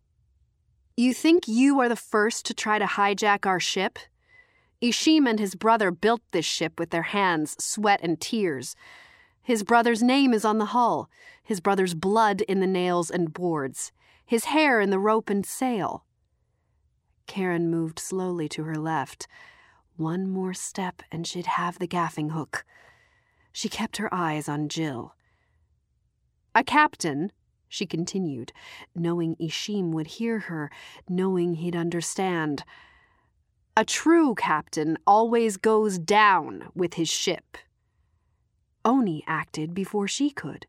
You 0.96 1.14
think 1.14 1.48
you 1.48 1.80
are 1.80 1.88
the 1.88 1.96
first 1.96 2.46
to 2.46 2.54
try 2.54 2.78
to 2.78 2.84
hijack 2.84 3.46
our 3.46 3.58
ship? 3.58 3.98
Ishim 4.82 5.28
and 5.28 5.38
his 5.38 5.54
brother 5.54 5.90
built 5.90 6.20
this 6.32 6.44
ship 6.44 6.78
with 6.78 6.90
their 6.90 7.02
hands, 7.02 7.56
sweat, 7.62 8.00
and 8.02 8.20
tears. 8.20 8.76
His 9.42 9.64
brother's 9.64 10.02
name 10.02 10.32
is 10.32 10.44
on 10.44 10.58
the 10.58 10.66
hull, 10.66 11.10
his 11.42 11.60
brother's 11.60 11.94
blood 11.94 12.42
in 12.42 12.60
the 12.60 12.66
nails 12.66 13.10
and 13.10 13.32
boards, 13.32 13.90
his 14.24 14.46
hair 14.46 14.80
in 14.80 14.90
the 14.90 15.00
rope 15.00 15.28
and 15.28 15.44
sail. 15.44 16.04
Karron 17.26 17.68
moved 17.68 17.98
slowly 17.98 18.48
to 18.50 18.64
her 18.64 18.76
left. 18.76 19.26
One 19.96 20.28
more 20.28 20.54
step 20.54 21.02
and 21.10 21.26
she'd 21.26 21.46
have 21.46 21.78
the 21.78 21.88
gaffing 21.88 22.30
hook. 22.30 22.64
She 23.52 23.68
kept 23.68 23.96
her 23.96 24.12
eyes 24.12 24.48
on 24.48 24.68
Jill. 24.68 25.14
A 26.54 26.62
captain, 26.62 27.32
she 27.68 27.86
continued, 27.86 28.52
knowing 28.94 29.36
Ishim 29.36 29.92
would 29.92 30.06
hear 30.06 30.40
her, 30.40 30.70
knowing 31.08 31.54
he'd 31.54 31.76
understand. 31.76 32.64
A 33.76 33.84
true 33.84 34.34
captain 34.34 34.98
always 35.06 35.56
goes 35.56 35.98
down 35.98 36.68
with 36.74 36.94
his 36.94 37.08
ship. 37.08 37.56
Oni 38.84 39.22
acted 39.26 39.74
before 39.74 40.08
she 40.08 40.30
could. 40.30 40.66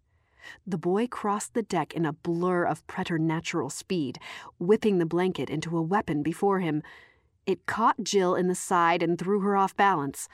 The 0.68 0.78
boy 0.78 1.08
crossed 1.08 1.54
the 1.54 1.64
deck 1.64 1.94
in 1.94 2.06
a 2.06 2.14
blur 2.14 2.66
of 2.66 2.86
preternatural 2.86 3.70
speed, 3.70 4.20
whipping 4.60 4.98
the 4.98 5.06
blanket 5.06 5.50
into 5.50 5.78
a 5.78 5.82
weapon 5.82 6.22
before 6.22 6.60
him. 6.60 6.84
It 7.46 7.66
caught 7.66 8.04
Jill 8.04 8.36
in 8.36 8.48
the 8.48 8.56
side 8.56 9.02
and 9.02 9.18
threw 9.18 9.40
her 9.42 9.56
off 9.56 9.76
balance. 9.76 10.28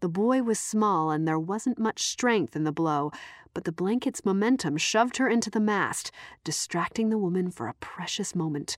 The 0.00 0.08
boy 0.08 0.42
was 0.42 0.58
small 0.58 1.10
and 1.10 1.26
there 1.26 1.38
wasn't 1.38 1.78
much 1.78 2.02
strength 2.02 2.54
in 2.54 2.64
the 2.64 2.72
blow, 2.72 3.10
but 3.54 3.64
the 3.64 3.72
blanket's 3.72 4.24
momentum 4.24 4.76
shoved 4.76 5.16
her 5.16 5.28
into 5.28 5.50
the 5.50 5.60
mast, 5.60 6.10
distracting 6.44 7.08
the 7.08 7.18
woman 7.18 7.50
for 7.50 7.66
a 7.66 7.74
precious 7.74 8.34
moment. 8.34 8.76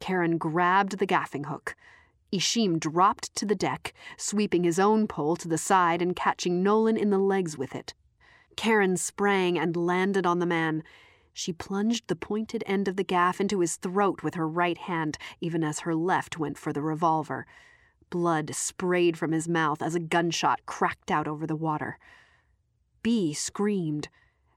Karron 0.00 0.38
grabbed 0.38 0.98
the 0.98 1.06
gaffing 1.06 1.46
hook. 1.46 1.76
Ishim 2.36 2.78
dropped 2.78 3.34
to 3.36 3.46
the 3.46 3.54
deck, 3.54 3.94
sweeping 4.18 4.64
his 4.64 4.78
own 4.78 5.06
pole 5.06 5.36
to 5.36 5.48
the 5.48 5.56
side 5.56 6.02
and 6.02 6.14
catching 6.14 6.62
Nolan 6.62 6.96
in 6.96 7.10
the 7.10 7.18
legs 7.18 7.56
with 7.56 7.74
it. 7.74 7.94
Karron 8.56 8.98
sprang 8.98 9.58
and 9.58 9.74
landed 9.76 10.26
on 10.26 10.38
the 10.38 10.46
man. 10.46 10.82
She 11.32 11.52
plunged 11.52 12.08
the 12.08 12.16
pointed 12.16 12.62
end 12.66 12.88
of 12.88 12.96
the 12.96 13.04
gaff 13.04 13.40
into 13.40 13.60
his 13.60 13.76
throat 13.76 14.22
with 14.22 14.34
her 14.34 14.48
right 14.48 14.76
hand, 14.76 15.16
even 15.40 15.64
as 15.64 15.80
her 15.80 15.94
left 15.94 16.38
went 16.38 16.58
for 16.58 16.72
the 16.72 16.82
revolver. 16.82 17.46
Blood 18.10 18.54
sprayed 18.54 19.16
from 19.16 19.32
his 19.32 19.48
mouth 19.48 19.82
as 19.82 19.94
a 19.94 20.00
gunshot 20.00 20.64
cracked 20.66 21.10
out 21.10 21.26
over 21.26 21.46
the 21.46 21.56
water. 21.56 21.98
Bee 23.02 23.32
screamed. 23.32 24.08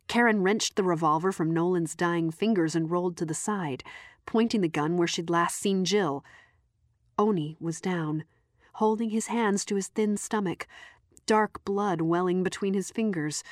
Karron 0.08 0.44
wrenched 0.44 0.76
the 0.76 0.84
revolver 0.84 1.32
from 1.32 1.54
Nolan's 1.54 1.96
dying 1.96 2.32
fingers 2.32 2.76
and 2.76 2.92
rolled 2.92 3.16
to 3.18 3.26
the 3.26 3.34
side, 3.34 3.84
pointing 4.26 4.62
the 4.62 4.68
gun 4.68 4.98
where 4.98 5.08
she'd 5.08 5.30
last 5.30 5.58
seen 5.58 5.86
Jill. 5.86 6.26
Oni 7.20 7.58
was 7.60 7.82
down, 7.82 8.24
holding 8.76 9.10
his 9.10 9.28
hands 9.28 9.66
to 9.66 9.76
his 9.76 9.90
thin 9.90 10.16
stomach, 10.16 10.66
dark 11.26 11.66
blood 11.66 12.00
welling 12.00 12.44
between 12.44 12.74
his 12.74 12.92
fingers. 12.92 13.44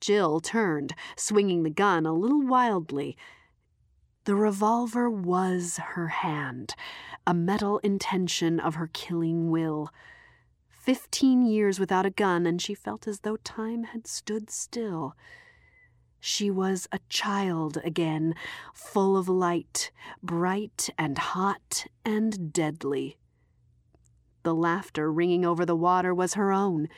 Jill 0.00 0.40
turned, 0.40 0.94
swinging 1.14 1.62
the 1.62 1.68
gun 1.68 2.06
a 2.06 2.14
little 2.14 2.40
wildly. 2.40 3.18
The 4.24 4.34
revolver 4.34 5.10
was 5.10 5.76
her 5.76 6.08
hand, 6.08 6.74
a 7.26 7.34
metal 7.34 7.80
intention 7.80 8.58
of 8.58 8.76
her 8.76 8.88
killing 8.94 9.50
will. 9.50 9.90
Fifteen 10.70 11.42
years 11.42 11.78
without 11.78 12.06
a 12.06 12.10
gun, 12.10 12.46
and 12.46 12.62
she 12.62 12.74
felt 12.74 13.06
as 13.06 13.20
though 13.20 13.36
time 13.36 13.84
had 13.84 14.06
stood 14.06 14.48
still. 14.48 15.14
She 16.20 16.50
was 16.50 16.86
a 16.92 17.00
child 17.08 17.78
again, 17.82 18.34
full 18.74 19.16
of 19.16 19.28
light, 19.28 19.90
bright 20.22 20.90
and 20.98 21.16
hot 21.16 21.86
and 22.04 22.52
deadly. 22.52 23.16
The 24.42 24.54
laughter 24.54 25.10
ringing 25.10 25.44
over 25.46 25.64
the 25.64 25.76
water 25.76 26.14
was 26.14 26.34
her 26.34 26.52
own, 26.52 26.88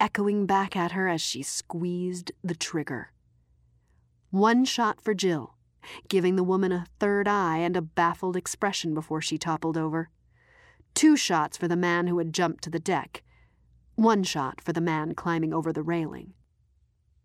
echoing 0.00 0.46
back 0.46 0.76
at 0.76 0.92
her 0.92 1.08
as 1.08 1.20
she 1.20 1.42
squeezed 1.42 2.32
the 2.42 2.54
trigger. 2.54 3.12
One 4.30 4.64
shot 4.64 5.00
for 5.00 5.12
Jill, 5.12 5.56
giving 6.08 6.36
the 6.36 6.44
woman 6.44 6.72
a 6.72 6.86
third 6.98 7.28
eye 7.28 7.58
and 7.58 7.76
a 7.76 7.82
baffled 7.82 8.36
expression 8.36 8.94
before 8.94 9.20
she 9.20 9.36
toppled 9.36 9.76
over. 9.76 10.08
Two 10.94 11.16
shots 11.16 11.56
for 11.56 11.68
the 11.68 11.76
man 11.76 12.06
who 12.06 12.18
had 12.18 12.32
jumped 12.32 12.64
to 12.64 12.70
the 12.70 12.80
deck. 12.80 13.22
One 13.94 14.22
shot 14.22 14.60
for 14.60 14.72
the 14.72 14.80
man 14.80 15.14
climbing 15.14 15.52
over 15.52 15.72
the 15.72 15.82
railing. 15.82 16.32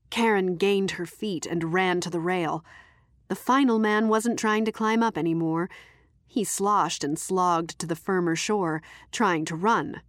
Karron 0.09 0.57
gained 0.57 0.91
her 0.91 1.05
feet 1.05 1.45
and 1.45 1.73
ran 1.73 2.01
to 2.01 2.09
the 2.09 2.19
rail. 2.19 2.63
The 3.27 3.35
final 3.35 3.79
man 3.79 4.07
wasn't 4.07 4.39
trying 4.39 4.65
to 4.65 4.71
climb 4.71 5.01
up 5.01 5.17
anymore. 5.17 5.69
He 6.27 6.43
sloshed 6.43 7.03
and 7.03 7.17
slogged 7.17 7.79
to 7.79 7.87
the 7.87 7.95
firmer 7.95 8.35
shore, 8.35 8.81
trying 9.11 9.45
to 9.45 9.55
run. 9.55 10.01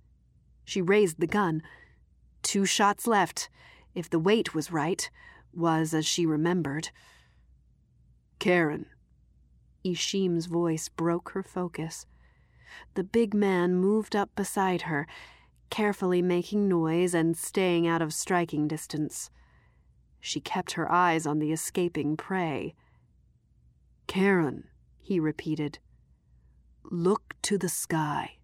She 0.64 0.82
raised 0.82 1.20
the 1.20 1.26
gun. 1.26 1.62
Two 2.42 2.64
shots 2.64 3.06
left, 3.06 3.48
if 3.94 4.10
the 4.10 4.18
weight 4.18 4.54
was 4.54 4.72
right, 4.72 5.08
was 5.52 5.94
as 5.94 6.04
she 6.04 6.26
remembered. 6.26 6.90
Karron. 8.38 8.86
Ishim's 9.84 10.46
voice 10.46 10.88
broke 10.88 11.30
her 11.30 11.42
focus. 11.42 12.06
The 12.94 13.04
big 13.04 13.32
man 13.32 13.76
moved 13.76 14.14
up 14.14 14.30
beside 14.34 14.82
her, 14.82 15.06
carefully 15.70 16.20
making 16.20 16.68
noise 16.68 17.14
and 17.14 17.36
staying 17.36 17.86
out 17.86 18.02
of 18.02 18.12
striking 18.12 18.68
distance. 18.68 19.30
She 20.20 20.40
kept 20.40 20.72
her 20.72 20.90
eyes 20.90 21.26
on 21.26 21.38
the 21.38 21.52
escaping 21.52 22.16
prey. 22.16 22.74
Karron, 24.08 24.64
he 25.00 25.20
repeated, 25.20 25.78
look 26.84 27.34
to 27.42 27.58
the 27.58 27.68
sky 27.68 28.36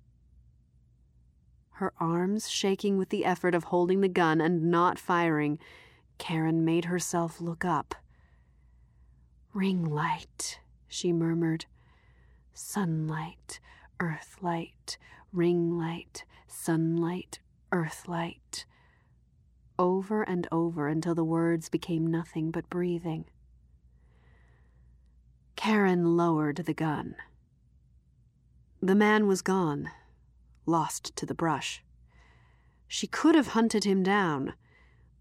her 1.82 1.92
arms 1.98 2.48
shaking 2.48 2.96
with 2.96 3.08
the 3.08 3.24
effort 3.24 3.56
of 3.56 3.64
holding 3.64 4.02
the 4.02 4.08
gun 4.08 4.40
and 4.40 4.70
not 4.70 5.00
firing, 5.00 5.58
Karron 6.16 6.64
made 6.64 6.84
herself 6.84 7.40
look 7.40 7.64
up. 7.64 7.96
Ring 9.52 9.84
light, 9.84 10.60
she 10.86 11.12
murmured. 11.12 11.66
Sunlight, 12.54 13.58
earthlight, 13.98 14.96
ring 15.32 15.76
light, 15.76 16.24
sunlight, 16.46 17.40
earth 17.72 18.06
light. 18.06 18.64
Over 19.78 20.22
and 20.22 20.46
over 20.52 20.88
until 20.88 21.14
the 21.14 21.24
words 21.24 21.68
became 21.68 22.06
nothing 22.06 22.50
but 22.50 22.68
breathing. 22.68 23.24
Karron 25.56 26.16
lowered 26.16 26.56
the 26.56 26.74
gun. 26.74 27.14
The 28.80 28.94
man 28.94 29.26
was 29.26 29.42
gone, 29.42 29.90
lost 30.66 31.14
to 31.16 31.24
the 31.24 31.34
brush. 31.34 31.82
She 32.88 33.06
could 33.06 33.34
have 33.34 33.48
hunted 33.48 33.84
him 33.84 34.02
down, 34.02 34.54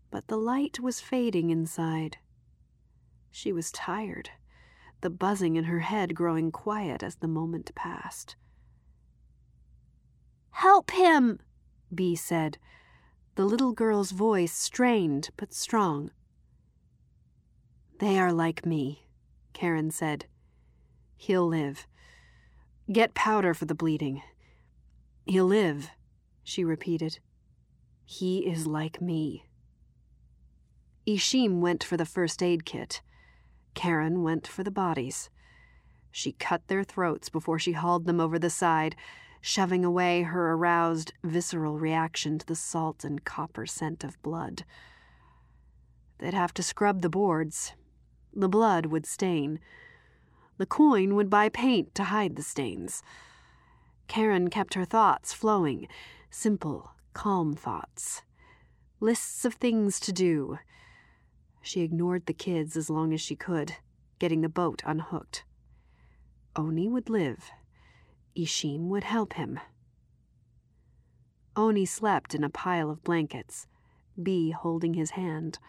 but 0.09 0.27
the 0.27 0.37
light 0.37 0.79
was 0.79 0.99
fading 0.99 1.51
inside. 1.51 2.17
She 3.29 3.53
was 3.53 3.71
tired, 3.71 4.31
the 5.01 5.09
buzzing 5.09 5.55
in 5.55 5.65
her 5.65 5.79
head 5.79 6.15
growing 6.15 6.51
quiet 6.51 7.01
as 7.01 7.15
the 7.15 7.27
moment 7.27 7.73
passed. 7.75 8.35
Help 10.51 10.91
him, 10.91 11.39
Bee 11.93 12.15
said, 12.15 12.57
the 13.35 13.45
little 13.45 13.71
girl's 13.71 14.11
voice 14.11 14.53
strained 14.53 15.29
but 15.37 15.53
strong. 15.53 16.11
They 17.99 18.19
are 18.19 18.33
like 18.33 18.65
me, 18.65 19.07
Karron 19.53 19.91
said. 19.91 20.25
He'll 21.15 21.47
live. 21.47 21.87
Get 22.91 23.13
powder 23.13 23.53
for 23.53 23.65
the 23.65 23.75
bleeding. 23.75 24.21
He'll 25.25 25.45
live, 25.45 25.89
she 26.43 26.63
repeated. 26.63 27.19
He 28.03 28.39
is 28.39 28.67
like 28.67 29.01
me. 29.01 29.45
Ishim 31.07 31.59
went 31.59 31.83
for 31.83 31.95
the 31.95 32.05
first 32.05 32.43
aid 32.43 32.65
kit. 32.65 33.01
Karron 33.75 34.23
went 34.23 34.47
for 34.47 34.63
the 34.63 34.71
bodies. 34.71 35.29
She 36.11 36.33
cut 36.33 36.67
their 36.67 36.83
throats 36.83 37.29
before 37.29 37.57
she 37.57 37.71
hauled 37.71 38.05
them 38.05 38.19
over 38.19 38.37
the 38.37 38.49
side, 38.49 38.95
shoving 39.41 39.83
away 39.83 40.21
her 40.21 40.53
aroused, 40.53 41.13
visceral 41.23 41.79
reaction 41.79 42.37
to 42.37 42.45
the 42.45 42.55
salt 42.55 43.03
and 43.03 43.25
copper 43.25 43.65
scent 43.65 44.03
of 44.03 44.21
blood. 44.21 44.63
They'd 46.19 46.35
have 46.35 46.53
to 46.53 46.63
scrub 46.63 47.01
the 47.01 47.09
boards. 47.09 47.73
The 48.33 48.47
blood 48.47 48.85
would 48.85 49.07
stain. 49.07 49.59
The 50.57 50.67
coin 50.67 51.15
would 51.15 51.29
buy 51.29 51.49
paint 51.49 51.95
to 51.95 52.05
hide 52.05 52.35
the 52.35 52.43
stains. 52.43 53.01
Karron 54.07 54.51
kept 54.51 54.75
her 54.75 54.85
thoughts 54.85 55.33
flowing, 55.33 55.87
simple, 56.29 56.91
calm 57.13 57.55
thoughts. 57.55 58.21
Lists 58.99 59.45
of 59.45 59.55
things 59.55 59.99
to 60.01 60.13
do. 60.13 60.59
She 61.61 61.81
ignored 61.81 62.27
the 62.27 62.33
kids 62.33 62.77
as 62.77 62.89
long 62.89 63.13
as 63.13 63.21
she 63.21 63.35
could, 63.35 63.77
getting 64.19 64.41
the 64.41 64.49
boat 64.49 64.83
unhooked. 64.85 65.43
Oni 66.55 66.87
would 66.87 67.09
live. 67.09 67.51
Ishim 68.35 68.87
would 68.87 69.03
help 69.03 69.33
him. 69.33 69.59
Oni 71.55 71.85
slept 71.85 72.33
in 72.33 72.43
a 72.43 72.49
pile 72.49 72.89
of 72.89 73.03
blankets, 73.03 73.67
Bee 74.21 74.51
holding 74.51 74.93
his 74.93 75.11
hand. 75.11 75.59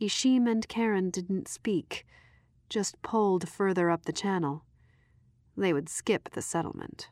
Ishim 0.00 0.50
and 0.50 0.68
Karron 0.68 1.10
didn't 1.10 1.48
speak, 1.48 2.06
just 2.68 3.00
pulled 3.02 3.48
further 3.48 3.90
up 3.90 4.04
the 4.04 4.12
channel. 4.12 4.64
They 5.56 5.72
would 5.72 5.88
skip 5.88 6.30
the 6.30 6.42
settlement. 6.42 7.08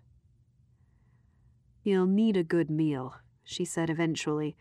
You'll 1.83 2.07
need 2.07 2.37
a 2.37 2.45
good 2.45 2.71
meal, 2.71 3.17
she 3.45 3.65
said 3.65 3.89
eventually, 3.89 4.57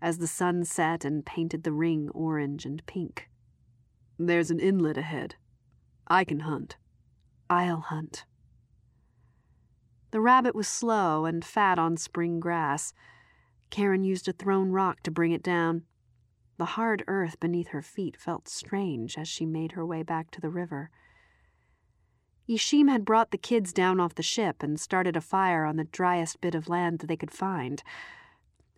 as 0.00 0.18
the 0.18 0.26
sun 0.26 0.64
set 0.64 1.04
and 1.04 1.24
painted 1.24 1.64
the 1.64 1.72
ring 1.72 2.08
orange 2.14 2.64
and 2.64 2.84
pink. 2.86 3.28
There's 4.18 4.50
an 4.50 4.60
inlet 4.60 4.96
ahead. 4.96 5.36
I 6.06 6.24
can 6.24 6.40
hunt. 6.40 6.76
I'll 7.48 7.80
hunt. 7.80 8.24
The 10.12 10.20
rabbit 10.20 10.54
was 10.54 10.68
slow 10.68 11.24
and 11.24 11.44
fat 11.44 11.78
on 11.78 11.96
spring 11.96 12.38
grass. 12.38 12.92
Karron 13.70 14.04
used 14.04 14.28
a 14.28 14.32
thrown 14.32 14.70
rock 14.70 15.02
to 15.02 15.10
bring 15.10 15.32
it 15.32 15.42
down. 15.42 15.84
The 16.58 16.76
hard 16.76 17.02
earth 17.08 17.40
beneath 17.40 17.68
her 17.68 17.80
feet 17.80 18.16
felt 18.16 18.46
strange 18.46 19.16
as 19.16 19.26
she 19.26 19.46
made 19.46 19.72
her 19.72 19.84
way 19.84 20.02
back 20.02 20.30
to 20.32 20.40
the 20.40 20.50
river. 20.50 20.90
Ishim 22.46 22.90
had 22.90 23.06
brought 23.06 23.30
the 23.30 23.38
kids 23.38 23.72
down 23.72 24.00
off 24.00 24.14
the 24.14 24.22
ship 24.22 24.62
and 24.62 24.78
started 24.78 25.16
a 25.16 25.22
fire 25.22 25.64
on 25.64 25.76
the 25.76 25.84
driest 25.84 26.42
bit 26.42 26.54
of 26.54 26.68
land 26.68 26.98
they 27.00 27.16
could 27.16 27.30
find. 27.30 27.82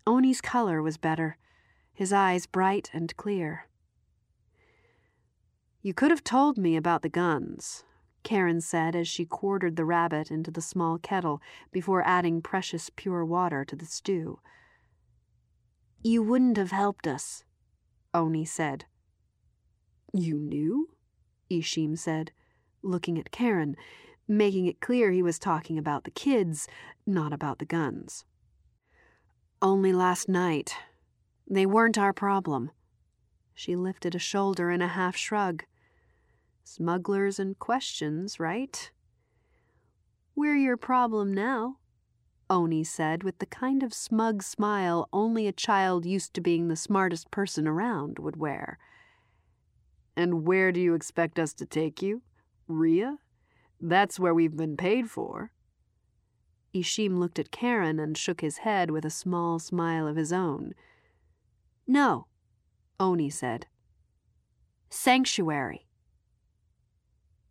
Oni's 0.07 0.41
color 0.41 0.83
was 0.83 0.99
better, 0.99 1.37
his 1.93 2.13
eyes 2.13 2.47
bright 2.47 2.91
and 2.93 3.17
clear. 3.17 3.67
You 5.83 5.95
could 5.95 6.13
have 6.13 6.23
told 6.23 6.59
me 6.59 6.77
about 6.77 7.03
the 7.03 7.09
guns, 7.09 7.85
Karron 8.25 8.63
said 8.63 8.97
as 8.97 9.07
she 9.07 9.25
quartered 9.25 9.77
the 9.77 9.85
rabbit 9.85 10.31
into 10.31 10.51
the 10.51 10.61
small 10.61 10.99
kettle 10.99 11.41
before 11.71 12.07
adding 12.07 12.43
precious 12.43 12.91
pure 12.97 13.25
water 13.25 13.65
to 13.65 13.77
the 13.77 13.87
stew. 13.87 14.41
You 16.03 16.23
wouldn't 16.23 16.57
have 16.57 16.71
helped 16.71 17.07
us, 17.07 17.45
Oni 18.13 18.45
said. 18.45 18.87
You 20.13 20.37
knew? 20.39 20.91
Ishim 21.51 21.99
said, 21.99 22.33
looking 22.83 23.19
at 23.19 23.31
Karron, 23.31 23.75
making 24.27 24.67
it 24.67 24.81
clear 24.81 25.11
he 25.13 25.23
was 25.23 25.39
talking 25.39 25.79
about 25.79 26.05
the 26.05 26.11
kids, 26.11 26.67
not 27.07 27.33
about 27.33 27.59
the 27.59 27.67
guns. 27.67 28.25
Only 29.61 29.93
last 29.93 30.29
night. 30.29 30.77
They 31.49 31.67
weren't 31.67 31.99
our 31.99 32.13
problem. 32.13 32.71
She 33.55 33.77
lifted 33.77 34.15
a 34.15 34.19
shoulder 34.19 34.71
in 34.71 34.83
a 34.83 34.89
half 34.89 35.17
shrug. 35.17 35.65
Smugglers 36.65 37.39
and 37.39 37.59
questions, 37.59 38.41
right? 38.41 38.91
We're 40.35 40.57
your 40.57 40.77
problem 40.77 41.33
now, 41.33 41.77
Oni 42.51 42.85
said 42.85 43.23
with 43.23 43.39
the 43.39 43.47
kind 43.47 43.83
of 43.83 43.95
smug 43.95 44.43
smile 44.43 45.09
only 45.13 45.47
a 45.47 45.53
child 45.53 46.05
used 46.05 46.35
to 46.35 46.41
being 46.41 46.69
the 46.69 46.77
smartest 46.77 47.31
person 47.31 47.69
around 47.69 48.19
would 48.19 48.37
wear. 48.37 48.79
And 50.17 50.47
where 50.47 50.73
do 50.73 50.81
you 50.81 50.95
expect 50.95 51.39
us 51.39 51.53
to 51.55 51.67
take 51.67 52.03
you? 52.03 52.23
Ria? 52.67 53.19
That's 53.81 54.19
where 54.19 54.35
we've 54.35 54.57
been 54.57 54.77
paid 54.77 55.11
for. 55.11 55.53
Ishim 56.75 57.19
looked 57.19 57.39
at 57.39 57.51
Karron 57.51 58.03
and 58.03 58.17
shook 58.17 58.41
his 58.41 58.59
head 58.59 58.91
with 58.91 59.05
a 59.05 59.11
small 59.11 59.59
smile 59.59 60.09
of 60.09 60.17
his 60.17 60.33
own. 60.33 60.75
No, 61.87 62.27
Oni 62.99 63.31
said. 63.31 63.67
Sanctuary. 64.91 65.84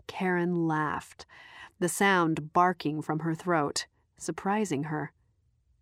Karron 0.07 0.67
laughed, 0.67 1.25
the 1.79 1.89
sound 1.89 2.53
barking 2.53 3.01
from 3.01 3.19
her 3.19 3.35
throat, 3.35 3.87
surprising 4.17 4.83
her. 4.85 5.11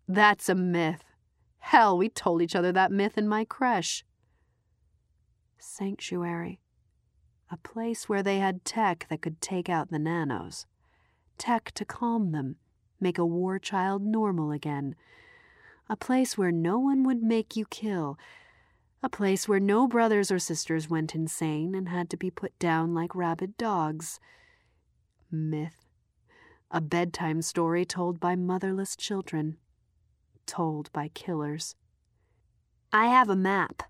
That's 0.08 0.48
a 0.48 0.54
myth. 0.54 1.04
Hell, 1.58 1.96
we 1.96 2.08
told 2.08 2.42
each 2.42 2.56
other 2.56 2.72
that 2.72 2.92
myth 2.92 3.16
in 3.16 3.28
my 3.28 3.44
creche. 3.44 4.04
Sanctuary. 5.58 6.60
A 7.50 7.56
place 7.56 8.08
where 8.08 8.22
they 8.22 8.38
had 8.38 8.64
tech 8.64 9.06
that 9.08 9.22
could 9.22 9.40
take 9.40 9.68
out 9.68 9.90
the 9.90 9.98
nanos. 9.98 10.66
Tech 11.38 11.70
to 11.72 11.84
calm 11.84 12.32
them 12.32 12.56
make 13.02 13.18
a 13.18 13.26
war 13.26 13.58
child 13.58 14.02
normal 14.02 14.52
again. 14.52 14.94
A 15.88 15.96
place 15.96 16.38
where 16.38 16.52
no 16.52 16.78
one 16.78 17.02
would 17.02 17.22
make 17.22 17.56
you 17.56 17.66
kill. 17.66 18.16
A 19.02 19.08
place 19.08 19.48
where 19.48 19.60
no 19.60 19.88
brothers 19.88 20.30
or 20.30 20.38
sisters 20.38 20.88
went 20.88 21.14
insane 21.14 21.74
and 21.74 21.88
had 21.88 22.08
to 22.10 22.16
be 22.16 22.30
put 22.30 22.56
down 22.58 22.94
like 22.94 23.14
rabid 23.14 23.56
dogs. 23.56 24.20
Myth. 25.30 25.86
A 26.70 26.80
bedtime 26.80 27.42
story 27.42 27.84
told 27.84 28.20
by 28.20 28.36
motherless 28.36 28.94
children. 28.94 29.56
Told 30.46 30.92
by 30.92 31.08
killers. 31.08 31.74
I 32.92 33.06
have 33.06 33.28
a 33.28 33.36
map, 33.36 33.82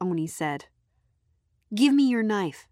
Oni 0.00 0.26
said. 0.26 0.66
Give 1.74 1.92
me 1.92 2.08
your 2.08 2.22
knife. 2.22 2.66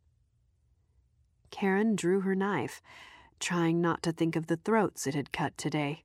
Karron 1.51 1.95
drew 1.95 2.21
her 2.21 2.35
knife 2.35 2.81
trying 3.39 3.81
not 3.81 4.03
to 4.03 4.13
think 4.13 4.37
of 4.37 4.47
the 4.47 4.57
throats 4.57 5.07
it 5.07 5.15
had 5.15 5.33
cut 5.33 5.57
today. 5.59 6.05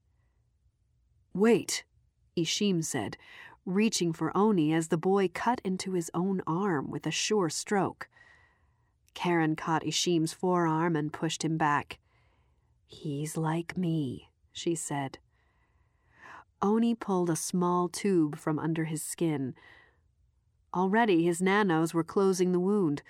Wait, 1.34 1.84
Ishim 2.38 2.84
said, 2.84 3.17
reaching 3.73 4.13
for 4.13 4.36
Oni 4.36 4.73
as 4.73 4.88
the 4.88 4.97
boy 4.97 5.29
cut 5.34 5.62
into 5.63 5.93
his 5.93 6.12
own 6.13 6.41
arm 6.45 6.89
with 6.89 7.05
a 7.05 7.12
sure 7.12 7.49
stroke. 7.49 8.07
Karron 9.13 9.57
caught 9.57 9.86
Ishim's 9.86 10.34
forearm 10.34 10.95
and 10.95 11.12
pushed 11.12 11.43
him 11.43 11.57
back. 11.57 11.99
He's 12.86 13.38
like 13.38 13.77
me, 13.77 14.29
she 14.51 14.75
said. 14.75 15.17
Oni 16.62 16.95
pulled 16.95 17.29
a 17.29 17.36
small 17.36 17.89
tube 17.89 18.38
from 18.38 18.60
under 18.60 18.86
his 18.86 19.01
skin. 19.01 19.55
Already 20.73 21.23
his 21.23 21.41
nanos 21.41 21.93
were 21.93 22.03
closing 22.03 22.51
the 22.51 22.60
wound, 22.60 23.01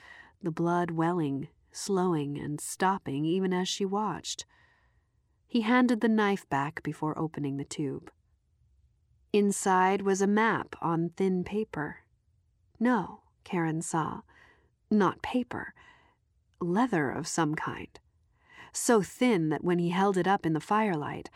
the 0.41 0.51
blood 0.51 0.91
welling 0.91 1.47
slowing 1.71 2.37
and 2.37 2.59
stopping 2.59 3.25
even 3.25 3.53
as 3.53 3.67
she 3.67 3.85
watched. 3.85 4.45
He 5.47 5.61
handed 5.61 6.01
the 6.01 6.09
knife 6.09 6.47
back 6.49 6.83
before 6.83 7.17
opening 7.17 7.57
the 7.57 7.65
tube. 7.65 8.11
Inside 9.33 10.01
was 10.01 10.21
a 10.21 10.27
map 10.27 10.75
on 10.81 11.11
thin 11.15 11.45
paper. 11.45 11.99
No, 12.81 13.21
Karron 13.45 13.81
saw, 13.81 14.21
not 14.89 15.21
paper, 15.21 15.73
leather 16.59 17.09
of 17.09 17.27
some 17.27 17.55
kind, 17.55 17.97
so 18.73 19.01
thin 19.01 19.47
that 19.47 19.63
when 19.63 19.79
he 19.79 19.89
held 19.89 20.17
it 20.17 20.27
up 20.27 20.45
in 20.45 20.51
the 20.51 20.59
firelight, 20.59 21.29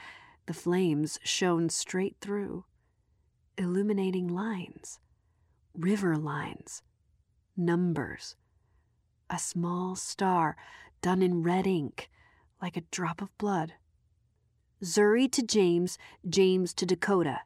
the 0.46 0.54
flames 0.54 1.20
shone 1.24 1.70
straight 1.70 2.18
through, 2.20 2.66
illuminating 3.58 4.28
lines, 4.28 5.00
river 5.74 6.18
lines, 6.18 6.84
numbers, 7.56 8.36
a 9.30 9.40
small 9.40 9.96
star 9.96 10.58
done 11.02 11.22
in 11.22 11.44
red 11.44 11.66
ink 11.66 12.10
like 12.62 12.76
a 12.76 12.82
drop 12.92 13.22
of 13.22 13.36
blood. 13.38 13.74
Zuri 14.84 15.32
to 15.32 15.42
James, 15.42 15.98
James 16.28 16.74
to 16.74 16.86
Dakota, 16.86 17.42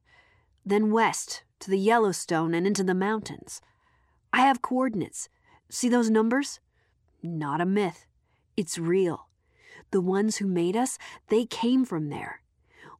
then 0.69 0.91
west 0.91 1.43
to 1.59 1.69
the 1.69 1.79
Yellowstone 1.79 2.53
and 2.53 2.65
into 2.65 2.83
the 2.83 2.93
mountains. 2.93 3.61
I 4.31 4.41
have 4.41 4.61
coordinates. 4.61 5.29
See 5.69 5.89
those 5.89 6.09
numbers? 6.09 6.59
Not 7.21 7.61
a 7.61 7.65
myth. 7.65 8.05
It's 8.55 8.77
real. 8.77 9.27
The 9.91 10.01
ones 10.01 10.37
who 10.37 10.47
made 10.47 10.75
us, 10.75 10.97
they 11.29 11.45
came 11.45 11.85
from 11.85 12.09
there. 12.09 12.41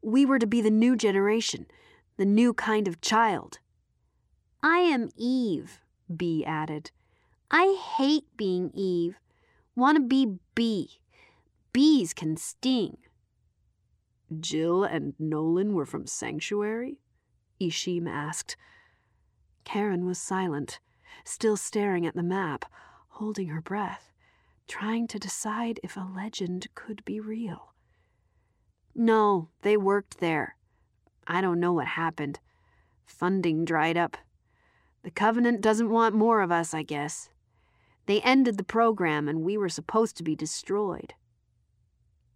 We 0.02 0.26
were 0.26 0.40
to 0.40 0.48
be 0.48 0.62
the 0.62 0.72
new 0.72 0.96
generation, 0.96 1.68
the 2.18 2.26
new 2.26 2.54
kind 2.54 2.88
of 2.88 3.02
child. 3.02 3.60
I 4.64 4.80
am 4.80 5.10
Eve, 5.16 5.80
Bee 6.14 6.44
added. 6.46 6.92
I 7.52 7.80
hate 7.98 8.26
being 8.36 8.72
Eve. 8.74 9.20
Want 9.76 9.98
to 9.98 10.04
be 10.04 10.38
Bee. 10.56 11.00
Bees 11.72 12.14
can 12.14 12.36
sting. 12.38 12.98
Jill 14.40 14.84
and 14.84 15.14
Nolan 15.18 15.74
were 15.74 15.86
from 15.86 16.08
Sanctuary? 16.08 17.00
Ishim 17.60 18.08
asked. 18.08 18.56
Karron 19.66 20.06
was 20.06 20.18
silent, 20.18 20.80
still 21.24 21.58
staring 21.58 22.06
at 22.06 22.16
the 22.16 22.24
map, 22.24 22.66
holding 23.10 23.50
her 23.50 23.62
breath, 23.62 24.12
trying 24.68 25.08
to 25.08 25.20
decide 25.20 25.80
if 25.84 25.96
a 25.98 26.10
legend 26.16 26.68
could 26.76 27.04
be 27.06 27.20
real. 27.20 27.74
No, 28.96 29.50
they 29.62 29.78
worked 29.78 30.20
there. 30.20 30.56
I 31.28 31.42
don't 31.42 31.60
know 31.60 31.74
what 31.74 31.88
happened. 31.88 32.40
Funding 33.06 33.66
dried 33.66 33.98
up. 33.98 34.18
The 35.04 35.12
Covenant 35.12 35.62
doesn't 35.62 35.90
want 35.90 36.16
more 36.16 36.42
of 36.42 36.52
us, 36.52 36.74
I 36.74 36.84
guess. 36.84 37.30
They 38.06 38.22
ended 38.22 38.58
the 38.58 38.64
program 38.64 39.28
and 39.28 39.44
we 39.44 39.58
were 39.58 39.70
supposed 39.70 40.18
to 40.18 40.24
be 40.24 40.36
destroyed. 40.36 41.14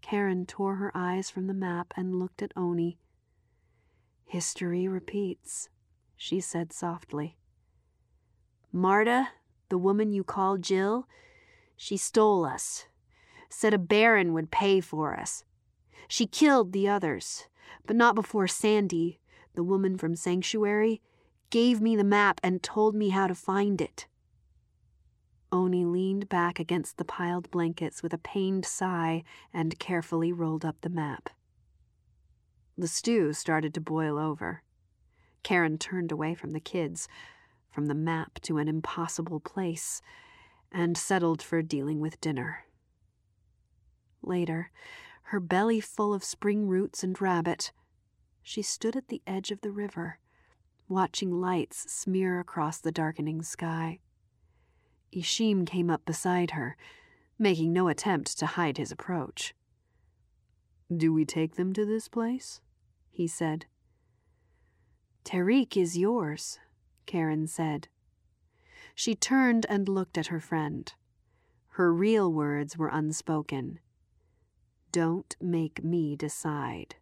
Karron 0.01 0.47
tore 0.47 0.75
her 0.75 0.91
eyes 0.93 1.29
from 1.29 1.47
the 1.47 1.53
map 1.53 1.93
and 1.95 2.19
looked 2.19 2.41
at 2.41 2.51
Oni. 2.55 2.97
History 4.25 4.87
repeats, 4.87 5.69
she 6.15 6.39
said 6.39 6.73
softly. 6.73 7.37
Marta, 8.71 9.29
the 9.69 9.77
woman 9.77 10.11
you 10.11 10.23
call 10.23 10.57
Jill, 10.57 11.07
she 11.75 11.97
stole 11.97 12.45
us, 12.45 12.85
said 13.49 13.73
a 13.73 13.77
baron 13.77 14.33
would 14.33 14.51
pay 14.51 14.79
for 14.81 15.15
us. 15.15 15.43
She 16.07 16.25
killed 16.25 16.71
the 16.71 16.87
others, 16.87 17.47
but 17.85 17.95
not 17.95 18.15
before 18.15 18.47
Sandy, 18.47 19.19
the 19.55 19.63
woman 19.63 19.97
from 19.97 20.15
Sanctuary, 20.15 21.01
gave 21.49 21.81
me 21.81 21.95
the 21.95 22.03
map 22.03 22.39
and 22.43 22.63
told 22.63 22.95
me 22.95 23.09
how 23.09 23.27
to 23.27 23.35
find 23.35 23.79
it. 23.79 24.07
Oni 25.51 25.85
leaned 25.85 26.29
back 26.29 26.59
against 26.59 26.97
the 26.97 27.05
piled 27.05 27.51
blankets 27.51 28.01
with 28.01 28.11
a 28.11 28.17
pained 28.17 28.65
sigh 28.65 29.23
and 29.53 29.77
carefully 29.77 30.33
rolled 30.33 30.65
up 30.65 30.81
the 30.81 30.89
map. 30.89 31.29
The 32.77 32.87
stew 32.87 33.33
started 33.33 33.73
to 33.75 33.81
boil 33.81 34.17
over. 34.17 34.63
Karron 35.43 35.79
turned 35.79 36.11
away 36.11 36.33
from 36.33 36.51
the 36.51 36.59
kids, 36.59 37.07
from 37.69 37.85
the 37.85 37.93
map 37.93 38.39
to 38.43 38.57
an 38.57 38.67
impossible 38.67 39.39
place, 39.39 40.01
and 40.71 40.97
settled 40.97 41.41
for 41.41 41.61
dealing 41.61 41.99
with 41.99 42.21
dinner. 42.21 42.65
Later, 44.21 44.71
her 45.23 45.39
belly 45.39 45.79
full 45.79 46.13
of 46.13 46.23
spring 46.23 46.67
roots 46.67 47.03
and 47.03 47.19
rabbit, 47.21 47.71
she 48.41 48.61
stood 48.61 48.95
at 48.95 49.07
the 49.07 49.21
edge 49.27 49.51
of 49.51 49.61
the 49.61 49.71
river, 49.71 50.19
watching 50.87 51.31
lights 51.31 51.91
smear 51.91 52.39
across 52.39 52.79
the 52.79 52.91
darkening 52.91 53.41
sky. 53.41 53.99
Ishim 55.11 55.65
came 55.65 55.89
up 55.89 56.05
beside 56.05 56.51
her, 56.51 56.75
making 57.37 57.71
no 57.71 57.87
attempt 57.87 58.37
to 58.39 58.45
hide 58.45 58.77
his 58.77 58.91
approach. 58.91 59.53
Do 60.95 61.13
we 61.13 61.25
take 61.25 61.55
them 61.55 61.73
to 61.73 61.85
this 61.85 62.07
place? 62.07 62.61
he 63.09 63.27
said. 63.27 63.65
Tarik 65.23 65.77
is 65.77 65.97
yours, 65.97 66.59
Karron 67.05 67.47
said. 67.47 67.87
She 68.95 69.15
turned 69.15 69.65
and 69.69 69.87
looked 69.87 70.17
at 70.17 70.27
her 70.27 70.39
friend. 70.39 70.91
Her 71.69 71.93
real 71.93 72.31
words 72.31 72.77
were 72.77 72.89
unspoken. 72.89 73.79
Don't 74.91 75.35
make 75.41 75.83
me 75.83 76.15
decide. 76.15 76.95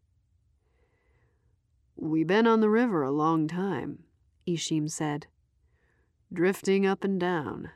We've 1.95 2.27
been 2.27 2.47
on 2.47 2.61
the 2.61 2.69
river 2.69 3.03
a 3.03 3.11
long 3.11 3.47
time, 3.47 4.03
Ishim 4.47 4.89
said. 4.89 5.27
Drifting 6.31 6.85
up 6.85 7.03
and 7.03 7.19
down, 7.19 7.71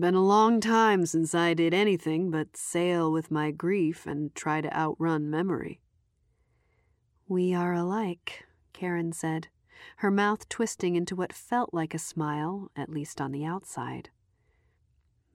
been 0.00 0.14
a 0.14 0.24
long 0.24 0.60
time 0.60 1.04
since 1.06 1.34
I 1.34 1.54
did 1.54 1.74
anything 1.74 2.30
but 2.30 2.56
sail 2.56 3.12
with 3.12 3.30
my 3.30 3.50
grief 3.50 4.06
and 4.06 4.34
try 4.34 4.60
to 4.60 4.74
outrun 4.74 5.30
memory. 5.30 5.80
We 7.28 7.54
are 7.54 7.74
alike, 7.74 8.44
Karron 8.72 9.14
said, 9.14 9.48
her 9.96 10.10
mouth 10.10 10.48
twisting 10.48 10.96
into 10.96 11.14
what 11.14 11.32
felt 11.32 11.74
like 11.74 11.94
a 11.94 11.98
smile, 11.98 12.70
at 12.76 12.88
least 12.88 13.20
on 13.20 13.32
the 13.32 13.44
outside. 13.44 14.10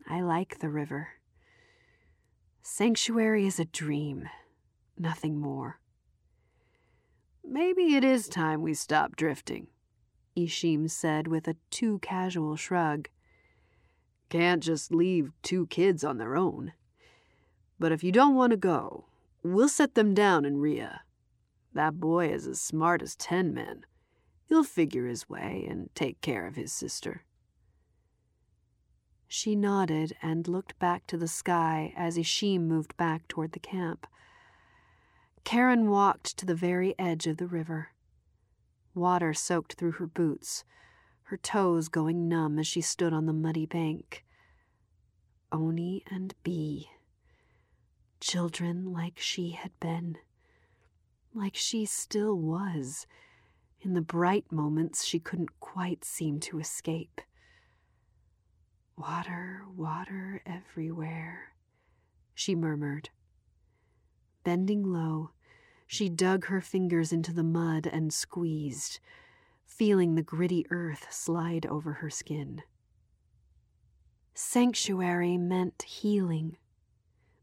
I 0.09 0.21
like 0.21 0.59
the 0.59 0.69
river. 0.69 1.09
Sanctuary 2.61 3.45
is 3.45 3.59
a 3.59 3.65
dream, 3.65 4.27
nothing 4.97 5.39
more. 5.39 5.79
Maybe 7.43 7.95
it 7.95 8.03
is 8.03 8.27
time 8.27 8.61
we 8.61 8.73
stop 8.73 9.15
drifting, 9.15 9.67
Ishim 10.35 10.89
said 10.89 11.27
with 11.27 11.47
a 11.47 11.55
too 11.69 11.99
casual 11.99 12.55
shrug. 12.55 13.09
Can't 14.29 14.61
just 14.61 14.91
leave 14.91 15.31
two 15.41 15.67
kids 15.67 16.03
on 16.03 16.17
their 16.17 16.35
own. 16.35 16.73
But 17.79 17.91
if 17.91 18.03
you 18.03 18.11
don't 18.11 18.35
want 18.35 18.51
to 18.51 18.57
go, 18.57 19.05
we'll 19.43 19.69
set 19.69 19.95
them 19.95 20.13
down 20.13 20.43
in 20.45 20.57
Ria. 20.57 21.01
That 21.73 21.99
boy 21.99 22.29
is 22.29 22.47
as 22.47 22.59
smart 22.59 23.01
as 23.01 23.15
ten 23.15 23.53
men. 23.53 23.85
He'll 24.45 24.63
figure 24.63 25.07
his 25.07 25.29
way 25.29 25.65
and 25.69 25.89
take 25.93 26.21
care 26.21 26.47
of 26.47 26.55
his 26.55 26.73
sister. 26.73 27.23
She 29.27 29.55
nodded 29.55 30.15
and 30.21 30.47
looked 30.47 30.79
back 30.79 31.05
to 31.07 31.17
the 31.17 31.27
sky 31.27 31.93
as 31.95 32.17
Ishim 32.17 32.61
moved 32.61 32.95
back 32.97 33.27
toward 33.27 33.51
the 33.51 33.59
camp. 33.59 34.07
Karron 35.43 35.87
walked 35.87 36.37
to 36.37 36.45
the 36.45 36.55
very 36.55 36.95
edge 36.97 37.27
of 37.27 37.37
the 37.37 37.47
river. 37.47 37.89
Water 38.95 39.33
soaked 39.33 39.73
through 39.73 39.93
her 39.93 40.07
boots, 40.07 40.63
her 41.27 41.35
toes 41.35 41.89
going 41.89 42.29
numb 42.29 42.57
as 42.57 42.65
she 42.65 42.79
stood 42.79 43.11
on 43.11 43.25
the 43.25 43.33
muddy 43.33 43.65
bank. 43.65 44.23
Oni 45.51 46.01
and 46.09 46.33
Bee. 46.41 46.87
Children 48.21 48.93
like 48.93 49.19
she 49.19 49.49
had 49.49 49.77
been. 49.81 50.17
Like 51.33 51.53
she 51.53 51.85
still 51.85 52.37
was, 52.37 53.05
in 53.81 53.93
the 53.93 54.01
bright 54.01 54.49
moments 54.53 55.03
she 55.03 55.19
couldn't 55.19 55.59
quite 55.59 56.05
seem 56.05 56.39
to 56.39 56.59
escape. 56.59 57.19
Water, 58.95 59.65
water 59.75 60.41
everywhere, 60.45 61.55
she 62.33 62.55
murmured. 62.55 63.09
Bending 64.45 64.81
low, 64.81 65.31
she 65.87 66.07
dug 66.07 66.45
her 66.45 66.61
fingers 66.61 67.11
into 67.11 67.33
the 67.33 67.43
mud 67.43 67.85
and 67.85 68.13
squeezed 68.13 69.01
feeling 69.77 70.15
the 70.15 70.23
gritty 70.23 70.65
earth 70.71 71.05
slide 71.11 71.65
over 71.67 71.93
her 71.93 72.09
skin. 72.09 72.63
Sanctuary 74.33 75.37
meant 75.37 75.83
healing, 75.83 76.57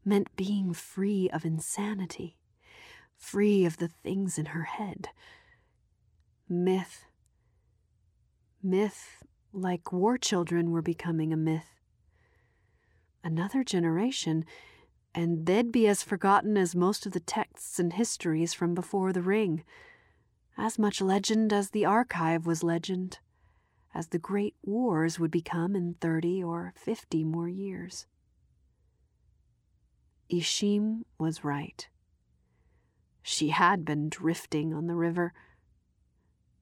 meant 0.03 0.35
being 0.35 0.73
free 0.73 1.29
of 1.31 1.45
insanity, 1.45 2.37
free 3.15 3.63
of 3.65 3.77
the 3.77 3.87
things 3.87 4.37
in 4.37 4.47
her 4.47 4.63
head. 4.63 5.09
Myth. 6.49 7.05
Myth, 8.61 9.23
like 9.53 9.93
war 9.93 10.17
children, 10.17 10.71
were 10.71 10.81
becoming 10.81 11.31
a 11.31 11.37
myth. 11.37 11.79
Another 13.23 13.63
generation, 13.63 14.43
and 15.13 15.45
they'd 15.45 15.71
be 15.71 15.87
as 15.87 16.03
forgotten 16.03 16.57
as 16.57 16.75
most 16.75 17.05
of 17.05 17.13
the 17.13 17.19
texts 17.21 17.79
and 17.79 17.93
histories 17.93 18.53
from 18.53 18.75
before 18.75 19.13
the 19.13 19.21
ring 19.21 19.63
as 20.57 20.79
much 20.79 21.01
legend 21.01 21.51
as 21.51 21.69
the 21.69 21.85
archive 21.85 22.45
was 22.45 22.63
legend, 22.63 23.19
as 23.93 24.07
the 24.07 24.19
great 24.19 24.55
wars 24.63 25.19
would 25.19 25.31
become 25.31 25.75
in 25.75 25.95
thirty 25.99 26.43
or 26.43 26.73
fifty 26.75 27.23
more 27.23 27.49
years. 27.49 28.05
Ishim 30.29 31.03
was 31.17 31.43
right. 31.43 31.87
She 33.21 33.49
had 33.49 33.85
been 33.85 34.09
drifting 34.09 34.73
on 34.73 34.87
the 34.87 34.95
river, 34.95 35.33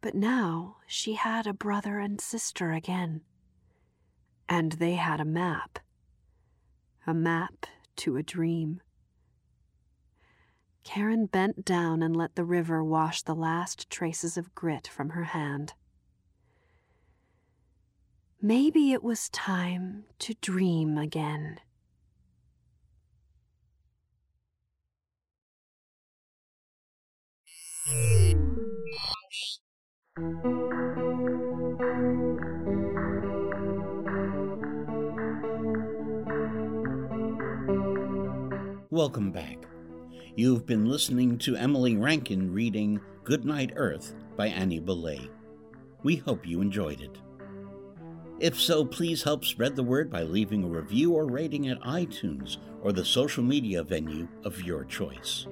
but 0.02 0.16
now 0.16 0.78
she 0.88 1.14
had 1.14 1.48
a 1.48 1.54
brother 1.54 2.00
and 2.00 2.20
sister 2.20 2.72
again. 2.72 3.22
And 4.50 4.74
they 4.74 4.96
had 4.96 5.20
a 5.20 5.26
map. 5.26 5.80
a 7.06 7.14
map 7.14 7.66
to 7.98 8.18
a 8.18 8.24
dream. 8.24 8.82
Karron 10.84 11.32
bent 11.32 11.64
down 11.64 12.04
and 12.04 12.16
let 12.16 12.36
the 12.36 12.44
river 12.44 12.84
wash 12.84 13.22
the 13.22 13.36
last 13.36 13.90
traces 13.90 14.38
of 14.38 14.54
grit 14.54 14.88
from 14.88 15.10
her 15.10 15.24
hand. 15.24 15.74
Maybe 18.42 18.92
it 18.92 19.02
was 19.02 19.30
time 19.30 20.04
to 20.20 20.34
dream 20.42 20.98
again. 20.98 21.60
Welcome 38.90 39.32
back. 39.32 39.63
You've 40.36 40.66
been 40.66 40.90
listening 40.90 41.38
to 41.40 41.56
Emily 41.56 41.96
Rankin 41.96 42.52
reading 42.52 43.00
Goodnight 43.24 43.74
Earth 43.76 44.16
by 44.36 44.48
Annie 44.48 44.80
Bellet. 44.80 45.30
We 46.02 46.16
hope 46.16 46.48
you 46.48 46.60
enjoyed 46.60 47.02
it. 47.02 47.20
If 48.40 48.60
so, 48.60 48.84
please 48.84 49.22
help 49.22 49.46
spread 49.46 49.76
the 49.76 49.84
word 49.84 50.10
by 50.10 50.24
leaving 50.24 50.64
a 50.64 50.68
review 50.68 51.14
or 51.14 51.28
rating 51.28 51.70
at 51.70 51.80
iTunes 51.82 52.58
or 52.82 52.92
the 52.92 53.06
social 53.06 53.44
media 53.44 53.84
venue 53.84 54.28
of 54.44 54.64
your 54.64 54.86
choice. 54.86 55.46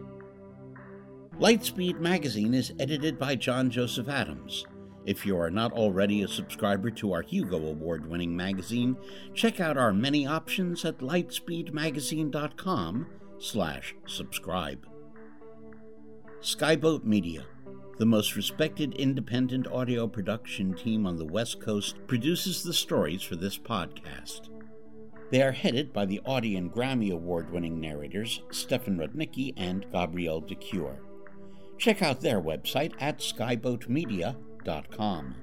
Lightspeed 1.39 1.99
Magazine 1.99 2.55
is 2.55 2.73
edited 2.79 3.19
by 3.19 3.35
John 3.35 3.69
Joseph 3.69 4.09
Adams. 4.09 4.65
If 5.05 5.27
you 5.27 5.37
are 5.37 5.51
not 5.51 5.73
already 5.73 6.23
a 6.23 6.27
subscriber 6.27 6.89
to 6.89 7.13
our 7.13 7.21
Hugo 7.21 7.67
Award 7.67 8.09
winning 8.09 8.35
magazine, 8.35 8.97
check 9.35 9.59
out 9.59 9.77
our 9.77 9.93
many 9.93 10.25
options 10.25 10.83
at 10.85 10.97
lightspeedmagazine.com 10.97 13.05
slash 13.41 13.95
subscribe. 14.05 14.85
Skyboat 16.41 17.03
Media, 17.03 17.45
the 17.97 18.05
most 18.05 18.35
respected 18.35 18.93
independent 18.95 19.67
audio 19.67 20.07
production 20.07 20.73
team 20.73 21.05
on 21.05 21.17
the 21.17 21.25
West 21.25 21.59
Coast, 21.59 21.97
produces 22.07 22.63
the 22.63 22.73
stories 22.73 23.21
for 23.21 23.35
this 23.35 23.57
podcast. 23.57 24.47
They 25.29 25.41
are 25.41 25.51
headed 25.51 25.91
by 25.93 26.05
the 26.05 26.21
Audie 26.25 26.55
and 26.57 26.71
Grammy 26.71 27.11
Award 27.11 27.51
winning 27.51 27.79
narrators 27.79 28.41
Stefan 28.51 28.97
Rudnicki 28.97 29.53
and 29.55 29.85
Gabrielle 29.91 30.41
de 30.41 30.55
Cuir. 30.55 30.99
Check 31.77 32.01
out 32.01 32.21
their 32.21 32.41
website 32.41 32.93
at 32.99 33.19
skyboatmedia.com. 33.19 35.35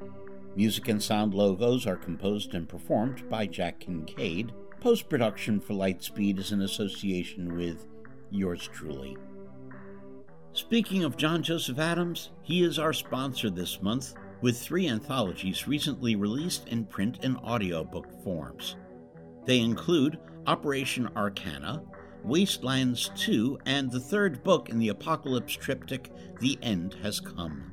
Music 0.57 0.89
and 0.89 1.03
sound 1.03 1.35
logos 1.35 1.87
are 1.87 1.97
composed 1.97 2.55
and 2.55 2.69
performed 2.69 3.29
by 3.31 3.47
Jack 3.47 3.81
Kincaid. 3.81 4.53
Post 4.81 5.09
production 5.09 5.59
for 5.59 5.75
Lightspeed 5.75 6.39
is 6.39 6.53
in 6.53 6.63
association 6.63 7.57
with 7.57 7.85
yours 8.31 8.69
truly. 8.73 9.17
Speaking 10.53 11.03
of 11.03 11.17
John 11.17 11.43
Joseph 11.43 11.81
Adams, 11.81 12.31
he 12.43 12.63
is 12.63 12.79
our 12.79 12.93
sponsor 12.93 13.51
this 13.51 13.83
month 13.83 14.15
with 14.41 14.57
three 14.57 14.89
anthologies 14.89 15.67
recently 15.67 16.15
released 16.15 16.69
in 16.69 16.85
print 16.85 17.19
and 17.25 17.37
audiobook 17.39 18.07
forms. 18.23 18.77
They 19.47 19.59
include 19.59 20.19
Operation 20.47 21.09
Arcana, 21.17 21.83
Wastelands 22.23 23.11
2, 23.17 23.59
and 23.67 23.91
the 23.91 24.01
third 24.01 24.45
book 24.45 24.69
in 24.69 24.79
the 24.79 24.91
Apocalypse 24.91 25.55
triptych, 25.55 26.13
The 26.39 26.57
End 26.63 26.95
Has 27.03 27.19
Come. 27.19 27.73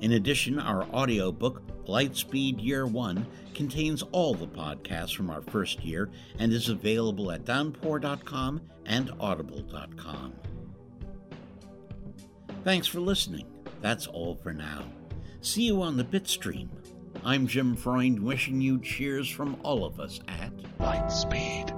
In 0.00 0.12
addition, 0.12 0.58
our 0.58 0.82
audiobook, 0.90 1.62
Lightspeed 1.86 2.62
Year 2.62 2.86
1, 2.86 3.26
contains 3.58 4.04
all 4.12 4.34
the 4.34 4.46
podcasts 4.46 5.16
from 5.16 5.28
our 5.28 5.42
first 5.42 5.84
year 5.84 6.08
and 6.38 6.52
is 6.52 6.68
available 6.68 7.32
at 7.32 7.44
downpour.com 7.44 8.62
and 8.86 9.10
audible.com. 9.18 10.32
Thanks 12.62 12.86
for 12.86 13.00
listening. 13.00 13.46
That's 13.80 14.06
all 14.06 14.36
for 14.36 14.52
now. 14.52 14.84
See 15.40 15.62
you 15.62 15.82
on 15.82 15.96
the 15.96 16.04
Bitstream. 16.04 16.68
I'm 17.24 17.48
Jim 17.48 17.74
Freund 17.74 18.20
wishing 18.20 18.60
you 18.60 18.80
cheers 18.80 19.28
from 19.28 19.56
all 19.64 19.84
of 19.84 19.98
us 19.98 20.20
at 20.28 20.56
Lightspeed. 20.78 21.77